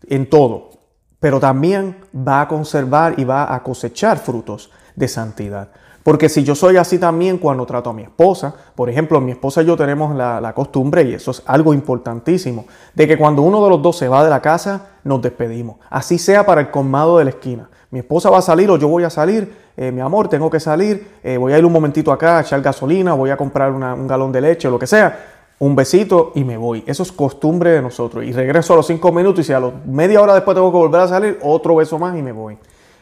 en 0.09 0.31
todo. 0.31 0.71
Pero 1.19 1.41
también 1.41 2.03
va 2.17 2.43
a 2.43 2.47
conservar 2.47 3.15
y 3.19 3.25
va 3.25 3.53
a 3.53 3.65
cosechar 3.65 4.17
frutos 4.19 4.71
de 4.95 5.09
santidad. 5.09 5.71
Porque 6.05 6.29
si 6.29 6.45
yo 6.45 6.55
soy 6.55 6.77
así 6.77 6.99
también 7.01 7.39
cuando 7.39 7.67
trato 7.67 7.91
a 7.91 7.93
mi 7.93 8.05
esposa, 8.05 8.55
por 8.77 8.89
ejemplo, 8.89 9.21
mi 9.21 9.33
esposa 9.33 9.63
y 9.63 9.67
yo 9.67 9.77
tenemos 9.77 10.15
la, 10.15 10.53
costumbre, 10.55 11.03
y 11.03 11.15
eso 11.15 11.33
es 11.33 11.43
algo 11.47 11.75
importantísimo, 11.75 12.65
de 12.95 13.09
que 13.09 13.19
cuando 13.19 13.43
uno 13.43 13.61
de 13.65 13.71
los 13.71 13.83
dos 13.83 13.99
se 13.99 14.07
va 14.07 14.23
de 14.23 14.31
la 14.31 14.41
casa, 14.41 14.87
nos 15.03 15.21
despedimos. 15.21 15.79
Así 15.91 16.17
sea 16.17 16.47
para 16.47 16.61
el 16.61 16.71
colmado 16.71 17.19
de 17.19 17.25
la 17.25 17.31
esquina. 17.31 17.71
Mi 17.91 17.99
esposa 18.01 18.31
va 18.31 18.39
a 18.39 18.43
salir 18.43 18.71
o 18.71 18.77
yo 18.77 18.87
voy 18.87 19.03
a 19.03 19.11
salir, 19.11 19.66
eh, 19.79 19.93
mi 19.93 20.01
amor, 20.01 20.27
tengo 20.29 20.49
que 20.49 20.59
salir, 20.59 21.17
eh, 21.23 21.37
voy 21.37 21.53
a 21.53 21.59
ir 21.59 21.65
un 21.67 21.73
momentito 21.73 22.11
acá 22.11 22.39
a 22.39 22.41
echar 22.41 22.63
gasolina, 22.63 23.13
voy 23.13 23.29
a 23.29 23.37
comprar 23.37 23.71
un 23.73 24.07
galón 24.07 24.33
de 24.33 24.41
leche, 24.41 24.71
lo 24.71 24.79
que 24.79 24.87
sea, 24.87 25.33
un 25.59 25.77
besito 25.77 26.33
y 26.35 26.45
me 26.45 26.57
voy. 26.57 26.83
Eso 26.87 27.03
es 27.03 27.13
costumbre 27.13 27.71
de 27.71 27.83
nosotros. 27.83 28.25
Y 28.25 28.33
regreso 28.33 28.73
a 28.73 28.77
los 28.77 28.87
cinco 28.87 29.13
minutos 29.13 29.41
y 29.41 29.45
si 29.45 29.53
a 29.53 29.61
los 29.61 29.75
media 29.85 30.21
hora 30.23 30.35
después 30.35 30.55
tengo 30.55 30.71
que 30.71 30.79
volver 30.79 31.01
a 31.03 31.09
salir, 31.09 31.39
otro 31.43 31.77
beso 31.77 31.99
más 31.99 32.17
y 32.17 32.23
me 32.23 32.33
voy. 32.33 32.57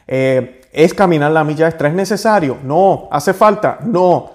Eh, 0.07 0.62
¿Es 0.73 0.93
caminar 0.93 1.31
la 1.31 1.45
milla 1.45 1.69
extra? 1.69 1.88
¿Es 1.88 1.95
necesario? 1.95 2.57
No. 2.64 3.09
¿Hace 3.11 3.33
falta? 3.33 3.78
No. 3.85 4.31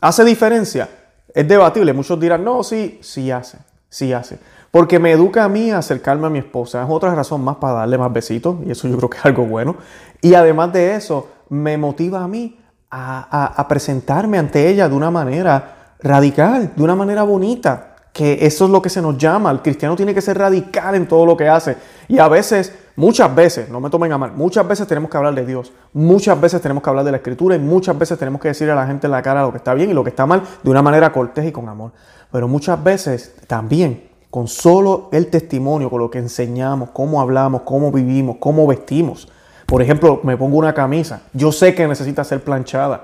¿Hace 0.00 0.24
diferencia? 0.24 0.88
Es 1.32 1.46
debatible. 1.46 1.92
Muchos 1.92 2.18
dirán, 2.18 2.42
no, 2.44 2.64
sí, 2.64 2.98
sí 3.00 3.30
hace. 3.30 3.58
Sí 3.88 4.12
hace. 4.12 4.38
Porque 4.72 4.98
me 4.98 5.12
educa 5.12 5.44
a 5.44 5.48
mí 5.48 5.70
a 5.70 5.78
acercarme 5.78 6.26
a 6.26 6.30
mi 6.30 6.40
esposa. 6.40 6.82
Es 6.82 6.90
otra 6.90 7.14
razón 7.14 7.42
más 7.44 7.56
para 7.56 7.74
darle 7.74 7.96
más 7.98 8.12
besitos. 8.12 8.56
Y 8.66 8.72
eso 8.72 8.88
yo 8.88 8.96
creo 8.96 9.10
que 9.10 9.18
es 9.18 9.24
algo 9.26 9.44
bueno. 9.44 9.76
Y 10.20 10.34
además 10.34 10.72
de 10.72 10.96
eso, 10.96 11.28
me 11.50 11.76
motiva 11.78 12.22
a 12.22 12.28
mí 12.28 12.58
a, 12.96 13.66
presentarme 13.68 14.38
ante 14.38 14.68
ella 14.68 14.88
de 14.88 14.94
una 14.94 15.10
manera 15.10 15.96
radical, 16.00 16.72
de 16.76 16.82
una 16.82 16.94
manera 16.94 17.24
bonita 17.24 17.88
que 18.12 18.46
eso 18.46 18.66
es 18.66 18.70
lo 18.70 18.80
que 18.80 18.88
se 18.88 19.02
nos 19.02 19.18
llama. 19.18 19.50
El 19.50 19.60
cristiano 19.60 19.96
tiene 19.96 20.14
que 20.14 20.20
ser 20.20 20.38
radical 20.38 20.94
en 20.94 21.08
todo 21.08 21.26
lo 21.26 21.36
que 21.36 21.48
hace. 21.48 21.76
Y 22.06 22.20
a 22.20 22.28
veces, 22.28 22.72
muchas 22.94 23.34
veces, 23.34 23.68
no 23.68 23.80
me 23.80 23.90
tomen 23.90 24.12
a 24.12 24.18
mal, 24.18 24.30
muchas 24.34 24.68
veces 24.68 24.86
tenemos 24.86 25.10
que 25.10 25.16
hablar 25.16 25.34
de 25.34 25.44
Dios, 25.44 25.72
muchas 25.92 26.40
veces 26.40 26.60
tenemos 26.62 26.84
que 26.84 26.90
hablar 26.90 27.04
de 27.04 27.10
la 27.10 27.16
escritura 27.16 27.56
y 27.56 27.58
muchas 27.58 27.98
veces 27.98 28.16
tenemos 28.16 28.40
que 28.40 28.46
decir 28.48 28.70
a 28.70 28.76
la 28.76 28.86
gente 28.86 29.08
en 29.08 29.10
la 29.10 29.22
cara 29.22 29.42
lo 29.42 29.50
que 29.50 29.56
está 29.58 29.74
bien 29.74 29.90
y 29.90 29.94
lo 29.94 30.04
que 30.04 30.10
está 30.10 30.24
mal 30.26 30.42
de 30.62 30.70
una 30.70 30.82
manera 30.82 31.10
cortés 31.12 31.46
y 31.46 31.50
con 31.50 31.68
amor. 31.68 31.90
Pero 32.30 32.46
muchas 32.46 32.82
veces 32.84 33.34
también, 33.48 34.04
con 34.30 34.46
solo 34.46 35.08
el 35.10 35.26
testimonio, 35.26 35.90
con 35.90 35.98
lo 35.98 36.08
que 36.08 36.18
enseñamos, 36.18 36.90
cómo 36.92 37.20
hablamos, 37.20 37.62
cómo 37.62 37.90
vivimos, 37.90 38.36
cómo 38.38 38.64
vestimos, 38.68 39.26
por 39.66 39.80
ejemplo, 39.82 40.20
me 40.22 40.36
pongo 40.36 40.58
una 40.58 40.72
camisa. 40.74 41.22
Yo 41.32 41.50
sé 41.52 41.74
que 41.74 41.86
necesita 41.88 42.22
ser 42.24 42.42
planchada. 42.42 43.02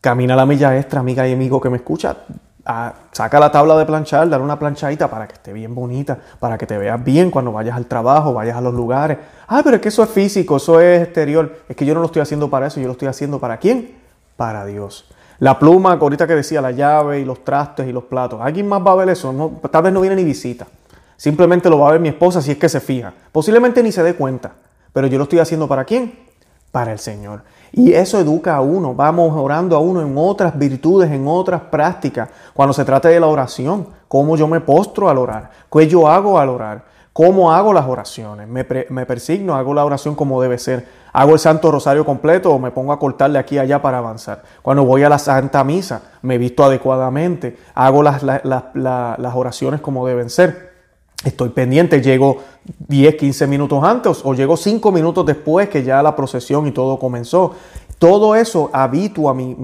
Camina 0.00 0.36
la 0.36 0.46
milla 0.46 0.76
extra, 0.76 1.00
amiga 1.00 1.26
y 1.26 1.32
amigo 1.32 1.60
que 1.60 1.70
me 1.70 1.76
escucha. 1.76 2.16
Ah, 2.66 2.92
saca 3.12 3.38
la 3.38 3.52
tabla 3.52 3.76
de 3.76 3.84
planchar, 3.86 4.28
dale 4.28 4.42
una 4.42 4.58
planchadita 4.58 5.08
para 5.08 5.26
que 5.28 5.34
esté 5.34 5.52
bien 5.52 5.74
bonita, 5.74 6.18
para 6.40 6.56
que 6.56 6.66
te 6.66 6.78
veas 6.78 7.02
bien 7.02 7.30
cuando 7.30 7.52
vayas 7.52 7.76
al 7.76 7.86
trabajo, 7.86 8.32
vayas 8.34 8.56
a 8.56 8.60
los 8.60 8.72
lugares. 8.74 9.18
Ah, 9.48 9.60
pero 9.62 9.76
es 9.76 9.82
que 9.82 9.88
eso 9.88 10.02
es 10.02 10.08
físico, 10.10 10.56
eso 10.56 10.80
es 10.80 11.02
exterior. 11.02 11.58
Es 11.68 11.76
que 11.76 11.84
yo 11.86 11.94
no 11.94 12.00
lo 12.00 12.06
estoy 12.06 12.22
haciendo 12.22 12.48
para 12.50 12.66
eso, 12.66 12.80
yo 12.80 12.86
lo 12.86 12.92
estoy 12.92 13.08
haciendo 13.08 13.38
para 13.38 13.58
quién? 13.58 13.94
Para 14.36 14.64
Dios. 14.64 15.04
La 15.38 15.58
pluma, 15.58 15.92
ahorita 15.92 16.26
que 16.26 16.34
decía, 16.34 16.60
la 16.62 16.70
llave 16.70 17.20
y 17.20 17.24
los 17.24 17.44
trastes 17.44 17.86
y 17.86 17.92
los 17.92 18.04
platos. 18.04 18.40
¿Alguien 18.42 18.66
más 18.66 18.80
va 18.86 18.92
a 18.92 18.96
ver 18.96 19.10
eso? 19.10 19.52
tal 19.70 19.82
vez 19.82 19.92
no 19.92 20.00
viene 20.00 20.16
ni 20.16 20.24
visita. 20.24 20.66
Simplemente 21.16 21.68
lo 21.70 21.78
va 21.78 21.88
a 21.90 21.92
ver 21.92 22.00
mi 22.00 22.08
esposa 22.08 22.40
si 22.42 22.50
es 22.50 22.56
que 22.56 22.68
se 22.68 22.80
fija. 22.80 23.12
Posiblemente 23.30 23.82
ni 23.82 23.92
se 23.92 24.02
dé 24.02 24.14
cuenta. 24.14 24.52
Pero 24.94 25.08
yo 25.08 25.18
lo 25.18 25.24
estoy 25.24 25.40
haciendo 25.40 25.66
para 25.66 25.84
quién? 25.84 26.14
Para 26.70 26.92
el 26.92 27.00
Señor. 27.00 27.42
Y 27.72 27.92
eso 27.92 28.20
educa 28.20 28.54
a 28.54 28.60
uno, 28.60 28.94
vamos 28.94 29.34
orando 29.36 29.76
a 29.76 29.80
uno 29.80 30.00
en 30.00 30.16
otras 30.16 30.56
virtudes, 30.56 31.10
en 31.10 31.26
otras 31.26 31.60
prácticas. 31.62 32.28
Cuando 32.54 32.72
se 32.72 32.84
trata 32.84 33.08
de 33.08 33.18
la 33.18 33.26
oración, 33.26 33.88
cómo 34.06 34.36
yo 34.36 34.46
me 34.46 34.60
postro 34.60 35.10
al 35.10 35.18
orar, 35.18 35.50
qué 35.72 35.88
yo 35.88 36.06
hago 36.08 36.38
al 36.38 36.48
orar, 36.48 36.84
cómo 37.12 37.50
hago 37.52 37.72
las 37.72 37.88
oraciones, 37.88 38.46
me, 38.46 38.64
persigno, 39.06 39.56
hago 39.56 39.74
la 39.74 39.84
oración 39.84 40.14
como 40.14 40.40
debe 40.40 40.58
ser, 40.58 40.86
hago 41.12 41.32
el 41.32 41.40
Santo 41.40 41.72
Rosario 41.72 42.04
completo 42.06 42.52
o 42.52 42.60
me 42.60 42.70
pongo 42.70 42.92
a 42.92 42.98
cortarle 43.00 43.40
aquí 43.40 43.58
allá 43.58 43.82
para 43.82 43.98
avanzar. 43.98 44.44
Cuando 44.62 44.84
voy 44.84 45.02
a 45.02 45.08
la 45.08 45.18
Santa 45.18 45.64
Misa, 45.64 46.02
me 46.22 46.38
visto 46.38 46.62
adecuadamente, 46.64 47.56
hago 47.74 48.04
las 48.04 49.34
oraciones 49.34 49.80
como 49.80 50.06
deben 50.06 50.30
ser 50.30 50.63
estoy 51.24 51.48
pendiente, 51.50 52.00
llego 52.00 52.38
10, 52.88 53.16
15 53.16 53.46
minutos 53.46 53.82
antes 53.82 54.20
o 54.24 54.34
llego 54.34 54.56
5 54.56 54.92
minutos 54.92 55.26
después 55.26 55.68
que 55.68 55.82
ya 55.82 56.02
la 56.02 56.14
procesión 56.14 56.66
y 56.66 56.70
todo 56.72 56.98
comenzó. 56.98 57.52
Todo 57.98 58.34
eso 58.34 58.70
habitúa 58.72 59.32
mi, 59.34 59.54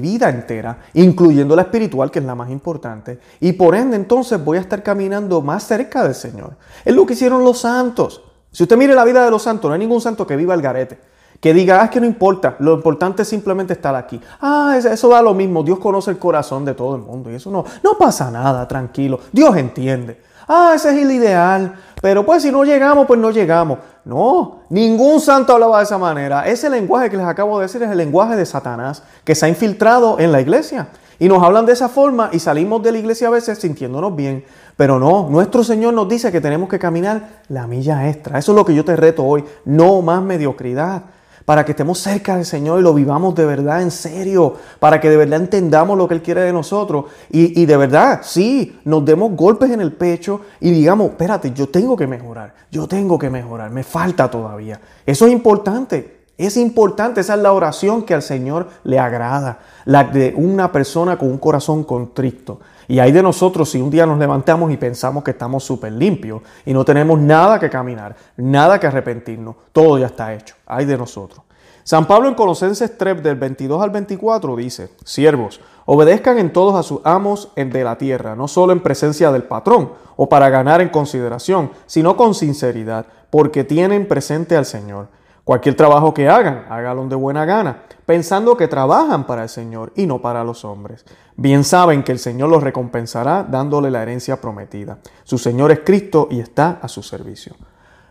vida 0.00 0.28
entera, 0.28 0.80
incluyendo 0.92 1.56
la 1.56 1.62
espiritual, 1.62 2.10
que 2.10 2.18
es 2.18 2.24
la 2.24 2.34
más 2.34 2.50
importante. 2.50 3.18
Y 3.38 3.52
por 3.52 3.74
ende, 3.74 3.96
entonces 3.96 4.44
voy 4.44 4.58
a 4.58 4.60
estar 4.60 4.82
caminando 4.82 5.40
más 5.40 5.62
cerca 5.66 6.02
del 6.02 6.14
Señor. 6.14 6.56
Es 6.84 6.94
lo 6.94 7.06
que 7.06 7.14
hicieron 7.14 7.42
los 7.44 7.58
santos. 7.60 8.22
Si 8.50 8.64
usted 8.64 8.76
mire 8.76 8.94
la 8.94 9.04
vida 9.04 9.24
de 9.24 9.30
los 9.30 9.42
santos, 9.42 9.68
no 9.68 9.72
hay 9.74 9.78
ningún 9.78 10.00
santo 10.00 10.26
que 10.26 10.36
viva 10.36 10.52
al 10.52 10.60
garete. 10.60 10.98
Que 11.40 11.54
diga, 11.54 11.80
ah, 11.80 11.84
es 11.86 11.90
que 11.90 12.00
no 12.00 12.06
importa, 12.06 12.56
lo 12.58 12.74
importante 12.74 13.22
es 13.22 13.28
simplemente 13.28 13.72
estar 13.72 13.94
aquí. 13.94 14.20
Ah, 14.42 14.76
eso 14.76 15.08
da 15.08 15.22
lo 15.22 15.32
mismo, 15.32 15.62
Dios 15.62 15.78
conoce 15.78 16.10
el 16.10 16.18
corazón 16.18 16.66
de 16.66 16.74
todo 16.74 16.96
el 16.96 17.00
mundo 17.02 17.30
y 17.30 17.36
eso 17.36 17.50
no, 17.50 17.64
no 17.82 17.96
pasa 17.96 18.30
nada, 18.30 18.68
tranquilo, 18.68 19.20
Dios 19.32 19.56
entiende 19.56 20.18
ah, 20.50 20.72
ese 20.74 20.90
es 20.90 20.96
el 20.98 21.10
ideal, 21.10 21.74
pero 22.02 22.26
pues 22.26 22.42
si 22.42 22.50
no 22.50 22.64
llegamos, 22.64 23.06
pues 23.06 23.20
no 23.20 23.30
llegamos. 23.30 23.78
No, 24.04 24.60
ningún 24.70 25.20
santo 25.20 25.52
hablaba 25.52 25.78
de 25.78 25.84
esa 25.84 25.98
manera. 25.98 26.46
Ese 26.48 26.68
lenguaje 26.68 27.08
que 27.10 27.16
les 27.16 27.26
acabo 27.26 27.58
de 27.58 27.66
decir 27.66 27.82
es 27.82 27.90
el 27.90 27.98
lenguaje 27.98 28.34
de 28.34 28.44
Satanás, 28.46 29.02
que 29.24 29.34
se 29.36 29.46
ha 29.46 29.48
infiltrado 29.48 30.18
en 30.18 30.32
la 30.32 30.40
iglesia. 30.40 30.88
Y 31.20 31.28
nos 31.28 31.42
hablan 31.42 31.66
de 31.66 31.74
esa 31.74 31.88
forma 31.90 32.30
y 32.32 32.38
salimos 32.38 32.82
de 32.82 32.92
la 32.92 32.98
iglesia 32.98 33.28
a 33.28 33.30
veces 33.30 33.58
sintiéndonos 33.58 34.16
bien. 34.16 34.42
Pero 34.76 34.98
no, 34.98 35.28
nuestro 35.28 35.62
Señor 35.62 35.92
nos 35.92 36.08
dice 36.08 36.32
que 36.32 36.40
tenemos 36.40 36.68
que 36.68 36.78
caminar 36.78 37.42
la 37.48 37.66
milla 37.66 38.08
extra. 38.08 38.38
Eso 38.38 38.52
es 38.52 38.56
lo 38.56 38.64
que 38.64 38.74
yo 38.74 38.84
te 38.84 38.96
reto 38.96 39.22
hoy. 39.22 39.44
No 39.66 40.00
más 40.00 40.22
mediocridad 40.22 41.02
para 41.50 41.64
que 41.64 41.72
estemos 41.72 41.98
cerca 41.98 42.36
del 42.36 42.44
Señor 42.44 42.78
y 42.78 42.82
lo 42.84 42.94
vivamos 42.94 43.34
de 43.34 43.44
verdad, 43.44 43.82
en 43.82 43.90
serio, 43.90 44.54
para 44.78 45.00
que 45.00 45.10
de 45.10 45.16
verdad 45.16 45.40
entendamos 45.40 45.98
lo 45.98 46.06
que 46.06 46.14
Él 46.14 46.22
quiere 46.22 46.42
de 46.42 46.52
nosotros 46.52 47.06
y, 47.28 47.66
de 47.66 47.76
verdad, 47.76 48.20
sí, 48.22 48.78
nos 48.84 49.04
demos 49.04 49.32
golpes 49.34 49.68
en 49.72 49.80
el 49.80 49.90
pecho 49.90 50.42
y 50.60 50.70
digamos, 50.70 51.08
espérate, 51.10 51.50
yo 51.50 51.68
tengo 51.68 51.96
que 51.96 52.06
mejorar, 52.06 52.54
yo 52.70 52.86
tengo 52.86 53.18
que 53.18 53.28
mejorar, 53.30 53.68
me 53.72 53.82
falta 53.82 54.30
todavía. 54.30 54.80
Eso 55.04 55.26
es 55.26 55.32
importante. 55.32 56.20
Es 56.38 56.56
importante, 56.56 57.20
esa 57.20 57.34
es 57.34 57.40
la 57.42 57.52
oración 57.52 58.02
que 58.04 58.14
al 58.14 58.22
Señor 58.22 58.68
le 58.84 58.98
agrada, 59.00 59.58
la 59.86 60.04
de 60.04 60.32
una 60.36 60.70
persona 60.72 61.18
con 61.18 61.30
un 61.30 61.36
corazón 61.38 61.82
contrito. 61.84 62.60
Y 62.90 62.98
hay 62.98 63.12
de 63.12 63.22
nosotros 63.22 63.68
si 63.70 63.80
un 63.80 63.88
día 63.88 64.04
nos 64.04 64.18
levantamos 64.18 64.72
y 64.72 64.76
pensamos 64.76 65.22
que 65.22 65.30
estamos 65.30 65.62
súper 65.62 65.92
limpios 65.92 66.42
y 66.66 66.72
no 66.72 66.84
tenemos 66.84 67.20
nada 67.20 67.60
que 67.60 67.70
caminar, 67.70 68.16
nada 68.36 68.80
que 68.80 68.88
arrepentirnos, 68.88 69.54
todo 69.70 69.96
ya 69.96 70.06
está 70.06 70.34
hecho. 70.34 70.56
Hay 70.66 70.86
de 70.86 70.98
nosotros. 70.98 71.40
San 71.84 72.08
Pablo 72.08 72.28
en 72.28 72.34
Colosenses 72.34 72.98
3 72.98 73.22
del 73.22 73.36
22 73.36 73.80
al 73.80 73.90
24 73.90 74.56
dice, 74.56 74.88
siervos, 75.04 75.60
obedezcan 75.86 76.40
en 76.40 76.52
todos 76.52 76.74
a 76.74 76.82
sus 76.82 77.00
amos 77.04 77.50
en 77.54 77.70
de 77.70 77.84
la 77.84 77.96
tierra, 77.96 78.34
no 78.34 78.48
solo 78.48 78.72
en 78.72 78.80
presencia 78.80 79.30
del 79.30 79.44
patrón 79.44 79.90
o 80.16 80.28
para 80.28 80.48
ganar 80.50 80.80
en 80.80 80.88
consideración, 80.88 81.70
sino 81.86 82.16
con 82.16 82.34
sinceridad, 82.34 83.06
porque 83.30 83.62
tienen 83.62 84.08
presente 84.08 84.56
al 84.56 84.64
Señor 84.66 85.06
Cualquier 85.50 85.74
trabajo 85.74 86.14
que 86.14 86.28
hagan, 86.28 86.66
hágalo 86.70 87.08
de 87.08 87.16
buena 87.16 87.44
gana, 87.44 87.78
pensando 88.06 88.56
que 88.56 88.68
trabajan 88.68 89.24
para 89.26 89.42
el 89.42 89.48
Señor 89.48 89.90
y 89.96 90.06
no 90.06 90.22
para 90.22 90.44
los 90.44 90.64
hombres. 90.64 91.04
Bien 91.34 91.64
saben 91.64 92.04
que 92.04 92.12
el 92.12 92.20
Señor 92.20 92.50
los 92.50 92.62
recompensará 92.62 93.42
dándole 93.42 93.90
la 93.90 94.00
herencia 94.00 94.40
prometida. 94.40 94.98
Su 95.24 95.38
Señor 95.38 95.72
es 95.72 95.80
Cristo 95.84 96.28
y 96.30 96.38
está 96.38 96.78
a 96.80 96.86
su 96.86 97.02
servicio. 97.02 97.56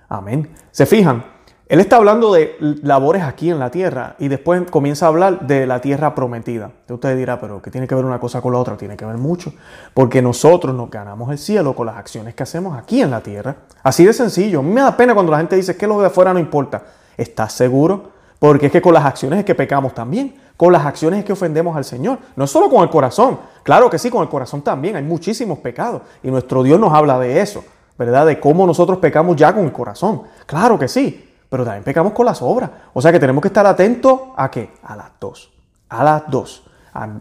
Amén. 0.10 0.54
¿Se 0.72 0.86
fijan? 0.86 1.24
Él 1.70 1.80
está 1.80 1.96
hablando 1.96 2.34
de 2.34 2.58
labores 2.84 3.24
aquí 3.24 3.50
en 3.50 3.60
la 3.60 3.72
tierra 3.72 4.18
y 4.20 4.28
después 4.28 4.64
comienza 4.70 5.06
a 5.06 5.08
hablar 5.08 5.40
de 5.48 5.66
la 5.66 5.80
tierra 5.80 6.14
prometida. 6.14 6.72
Usted 6.90 7.16
dirá, 7.16 7.40
pero 7.40 7.62
¿qué 7.62 7.72
tiene 7.72 7.88
que 7.88 7.96
ver 7.96 8.04
una 8.04 8.20
cosa 8.20 8.42
con 8.42 8.52
la 8.52 8.60
otra? 8.60 8.76
Tiene 8.76 8.98
que 8.98 9.06
ver 9.06 9.18
mucho, 9.18 9.54
porque 9.94 10.22
nosotros 10.22 10.76
nos 10.76 10.92
ganamos 10.92 11.32
el 11.32 11.38
cielo 11.38 11.74
con 11.74 11.86
las 11.88 11.96
acciones 11.96 12.36
que 12.36 12.44
hacemos 12.44 12.78
aquí 12.78 13.02
en 13.02 13.12
la 13.12 13.22
tierra. 13.22 13.56
Así 13.82 14.04
de 14.04 14.12
sencillo. 14.12 14.60
A 14.60 14.64
mí 14.64 14.74
me 14.74 14.82
da 14.82 14.98
pena 14.98 15.14
cuando 15.14 15.32
la 15.32 15.38
gente 15.38 15.56
dice 15.56 15.78
que 15.78 15.88
lo 15.88 16.02
de 16.02 16.08
afuera 16.08 16.34
no 16.34 16.40
importa. 16.40 16.84
¿Estás 17.20 17.52
seguro? 17.52 18.12
Porque 18.40 18.68
es 18.68 18.72
que 18.72 18.82
con 18.82 18.94
las 18.94 19.04
acciones 19.04 19.40
es 19.40 19.46
que 19.46 19.54
pecamos 19.54 19.94
también. 19.94 20.34
Con 20.56 20.72
las 20.72 20.86
acciones 20.86 21.20
es 21.20 21.26
que 21.26 21.34
ofendemos 21.34 21.76
al 21.76 21.84
Señor. 21.84 22.18
No 22.38 22.48
solo 22.48 22.70
con 22.70 22.82
el 22.82 22.90
corazón. 22.90 23.38
Claro 23.64 23.90
que 23.90 24.00
sí, 24.00 24.10
con 24.10 24.22
el 24.24 24.30
corazón 24.30 24.62
también. 24.62 24.96
Hay 24.96 25.04
muchísimos 25.04 25.60
pecados. 25.60 26.02
Y 26.24 26.32
nuestro 26.32 26.64
Dios 26.64 26.80
nos 26.80 26.94
habla 26.94 27.20
de 27.20 27.42
eso, 27.42 27.62
¿verdad? 27.98 28.26
De 28.26 28.40
cómo 28.40 28.66
nosotros 28.66 29.00
pecamos 29.00 29.36
ya 29.36 29.54
con 29.54 29.66
el 29.66 29.74
corazón. 29.74 30.22
Claro 30.46 30.80
que 30.80 30.88
sí. 30.88 31.30
Pero 31.50 31.66
también 31.66 31.84
pecamos 31.84 32.14
con 32.14 32.26
las 32.26 32.42
obras. 32.42 32.70
O 32.94 33.02
sea 33.02 33.12
que 33.12 33.20
tenemos 33.20 33.42
que 33.42 33.50
estar 33.50 33.66
atentos 33.66 34.22
a 34.38 34.50
qué? 34.50 34.70
A 34.84 34.96
las 34.96 35.12
dos. 35.20 35.52
A 35.90 36.02
las 36.06 36.24
dos. 36.32 36.64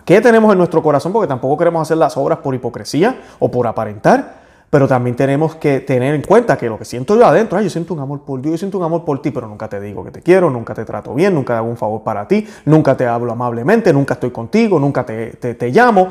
¿Qué 0.04 0.20
tenemos 0.20 0.52
en 0.52 0.58
nuestro 0.58 0.80
corazón? 0.80 1.12
Porque 1.12 1.26
tampoco 1.26 1.56
queremos 1.58 1.82
hacer 1.82 1.96
las 1.96 2.16
obras 2.16 2.38
por 2.38 2.54
hipocresía 2.54 3.16
o 3.40 3.50
por 3.50 3.66
aparentar 3.66 4.38
pero 4.70 4.86
también 4.86 5.16
tenemos 5.16 5.54
que 5.56 5.80
tener 5.80 6.14
en 6.14 6.22
cuenta 6.22 6.56
que 6.58 6.66
lo 6.68 6.78
que 6.78 6.84
siento 6.84 7.16
yo 7.16 7.26
adentro, 7.26 7.60
yo 7.60 7.70
siento 7.70 7.94
un 7.94 8.00
amor 8.00 8.24
por 8.24 8.42
Dios, 8.42 8.52
yo 8.54 8.58
siento 8.58 8.78
un 8.78 8.84
amor 8.84 9.04
por 9.04 9.22
ti, 9.22 9.30
pero 9.30 9.46
nunca 9.48 9.66
te 9.68 9.80
digo 9.80 10.04
que 10.04 10.10
te 10.10 10.20
quiero, 10.22 10.50
nunca 10.50 10.74
te 10.74 10.84
trato 10.84 11.14
bien, 11.14 11.34
nunca 11.34 11.56
hago 11.56 11.68
un 11.68 11.78
favor 11.78 12.02
para 12.02 12.28
ti, 12.28 12.46
nunca 12.66 12.94
te 12.96 13.06
hablo 13.06 13.32
amablemente, 13.32 13.92
nunca 13.94 14.14
estoy 14.14 14.30
contigo, 14.30 14.78
nunca 14.78 15.06
te, 15.06 15.30
te, 15.36 15.54
te 15.54 15.70
llamo. 15.70 16.08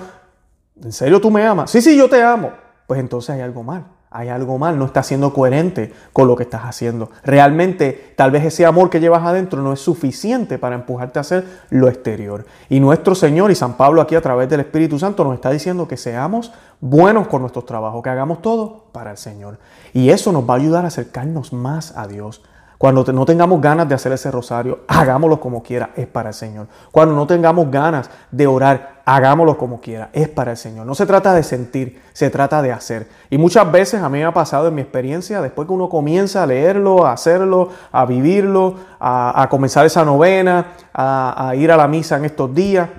¿En 0.83 0.91
serio 0.91 1.21
tú 1.21 1.29
me 1.29 1.45
amas? 1.45 1.69
Sí, 1.69 1.81
sí, 1.81 1.95
yo 1.95 2.09
te 2.09 2.21
amo. 2.21 2.51
Pues 2.87 2.99
entonces 2.99 3.31
hay 3.35 3.41
algo 3.41 3.61
mal 3.61 3.85
hay 4.09 4.29
algo 4.29 4.57
mal, 4.57 4.79
no 4.79 4.85
está 4.85 5.03
siendo 5.03 5.33
coherente 5.33 5.93
con 6.13 6.27
lo 6.27 6.35
que 6.37 6.43
estás 6.43 6.61
haciendo. 6.63 7.11
Realmente, 7.23 8.13
tal 8.15 8.31
vez 8.31 8.45
ese 8.45 8.65
amor 8.65 8.89
que 8.89 8.99
llevas 9.01 9.23
adentro 9.23 9.61
no 9.61 9.73
es 9.73 9.81
suficiente 9.81 10.57
para 10.57 10.75
empujarte 10.75 11.19
a 11.19 11.21
hacer 11.21 11.45
lo 11.69 11.89
exterior. 11.89 12.45
Y 12.69 12.79
nuestro 12.79 13.15
Señor 13.15 13.51
y 13.51 13.55
San 13.55 13.75
Pablo 13.75 14.01
aquí 14.01 14.15
a 14.15 14.21
través 14.21 14.49
del 14.49 14.61
Espíritu 14.61 14.97
Santo 14.97 15.23
nos 15.25 15.33
está 15.35 15.51
diciendo 15.51 15.87
que 15.87 15.97
seamos 15.97 16.53
buenos 16.79 17.27
con 17.27 17.41
nuestros 17.41 17.65
trabajos, 17.65 18.01
que 18.01 18.09
hagamos 18.09 18.41
todo 18.41 18.85
para 18.93 19.11
el 19.11 19.17
Señor. 19.17 19.59
Y 19.93 20.09
eso 20.09 20.31
nos 20.31 20.49
va 20.49 20.53
a 20.53 20.57
ayudar 20.57 20.85
a 20.85 20.87
acercarnos 20.87 21.51
más 21.51 21.97
a 21.97 22.07
Dios, 22.07 22.41
cuando 22.77 23.03
no 23.11 23.25
tengamos 23.25 23.59
ganas 23.59 23.89
de 23.89 23.95
hacer 23.95 24.11
ese 24.11 24.29
rosario, 24.29 24.81
hagámoslo 24.87 25.39
como 25.39 25.63
quiera, 25.63 25.89
es 25.95 26.05
para 26.05 26.29
el 26.29 26.35
Señor. 26.35 26.67
Cuando 26.91 27.15
no 27.15 27.25
tengamos 27.25 27.71
ganas 27.71 28.07
de 28.29 28.45
orar, 28.45 29.01
hagámoslo 29.03 29.57
como 29.57 29.81
quiera, 29.81 30.11
es 30.13 30.29
para 30.29 30.51
el 30.51 30.57
Señor. 30.57 30.85
No 30.85 30.93
se 30.93 31.07
trata 31.07 31.33
de 31.33 31.41
sentir, 31.41 31.99
se 32.13 32.29
trata 32.29 32.61
de 32.61 32.71
hacer. 32.71 33.07
Y 33.31 33.39
muchas 33.39 33.71
veces 33.71 34.01
a 34.03 34.09
mí 34.09 34.19
me 34.19 34.25
ha 34.25 34.33
pasado 34.33 34.67
en 34.67 34.75
mi 34.75 34.81
experiencia, 34.81 35.41
después 35.41 35.67
que 35.67 35.73
uno 35.73 35.89
comienza 35.89 36.43
a 36.43 36.45
leerlo, 36.47 37.07
a 37.07 37.13
hacerlo, 37.13 37.69
a 37.91 38.05
vivirlo, 38.05 38.75
a, 38.99 39.47
comenzar 39.49 39.83
esa 39.87 40.05
novena, 40.05 40.73
a, 40.93 41.53
ir 41.55 41.71
a 41.71 41.77
la 41.77 41.87
misa 41.87 42.17
en 42.17 42.25
estos 42.25 42.53
días, 42.53 42.89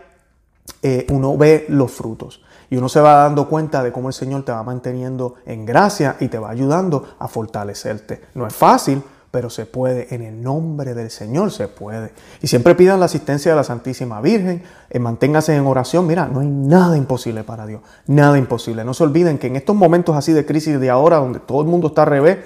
eh, 0.82 1.06
uno 1.12 1.36
ve 1.36 1.66
los 1.68 1.92
frutos. 1.92 2.42
Y 2.68 2.76
uno 2.76 2.88
se 2.88 3.00
va 3.00 3.14
dando 3.14 3.48
cuenta 3.48 3.84
de 3.84 3.92
cómo 3.92 4.08
el 4.08 4.12
Señor 4.12 4.44
te 4.44 4.50
va 4.50 4.62
manteniendo 4.64 5.36
en 5.46 5.64
gracia 5.64 6.16
y 6.18 6.26
te 6.28 6.38
va 6.38 6.50
ayudando 6.50 7.14
a 7.20 7.28
fortalecerte. 7.28 8.20
No 8.34 8.46
es 8.46 8.54
fácil, 8.54 9.02
pero 9.30 9.50
se 9.50 9.66
puede, 9.66 10.12
en 10.14 10.22
el 10.22 10.42
nombre 10.42 10.94
del 10.94 11.10
Señor 11.10 11.50
se 11.50 11.68
puede. 11.68 12.12
Y 12.40 12.46
siempre 12.46 12.74
pidan 12.74 12.98
la 12.98 13.06
asistencia 13.06 13.52
de 13.52 13.56
la 13.56 13.64
Santísima 13.64 14.20
Virgen, 14.20 14.62
eh, 14.88 14.98
manténgase 14.98 15.54
en 15.54 15.66
oración, 15.66 16.06
mira, 16.06 16.26
no 16.26 16.40
hay 16.40 16.48
nada 16.48 16.96
imposible 16.96 17.44
para 17.44 17.66
Dios, 17.66 17.80
nada 18.06 18.38
imposible. 18.38 18.84
No 18.84 18.94
se 18.94 19.04
olviden 19.04 19.38
que 19.38 19.48
en 19.48 19.56
estos 19.56 19.76
momentos 19.76 20.16
así 20.16 20.32
de 20.32 20.46
crisis 20.46 20.80
de 20.80 20.88
ahora, 20.90 21.18
donde 21.18 21.40
todo 21.40 21.60
el 21.60 21.66
mundo 21.68 21.88
está 21.88 22.02
al 22.02 22.08
revés, 22.08 22.38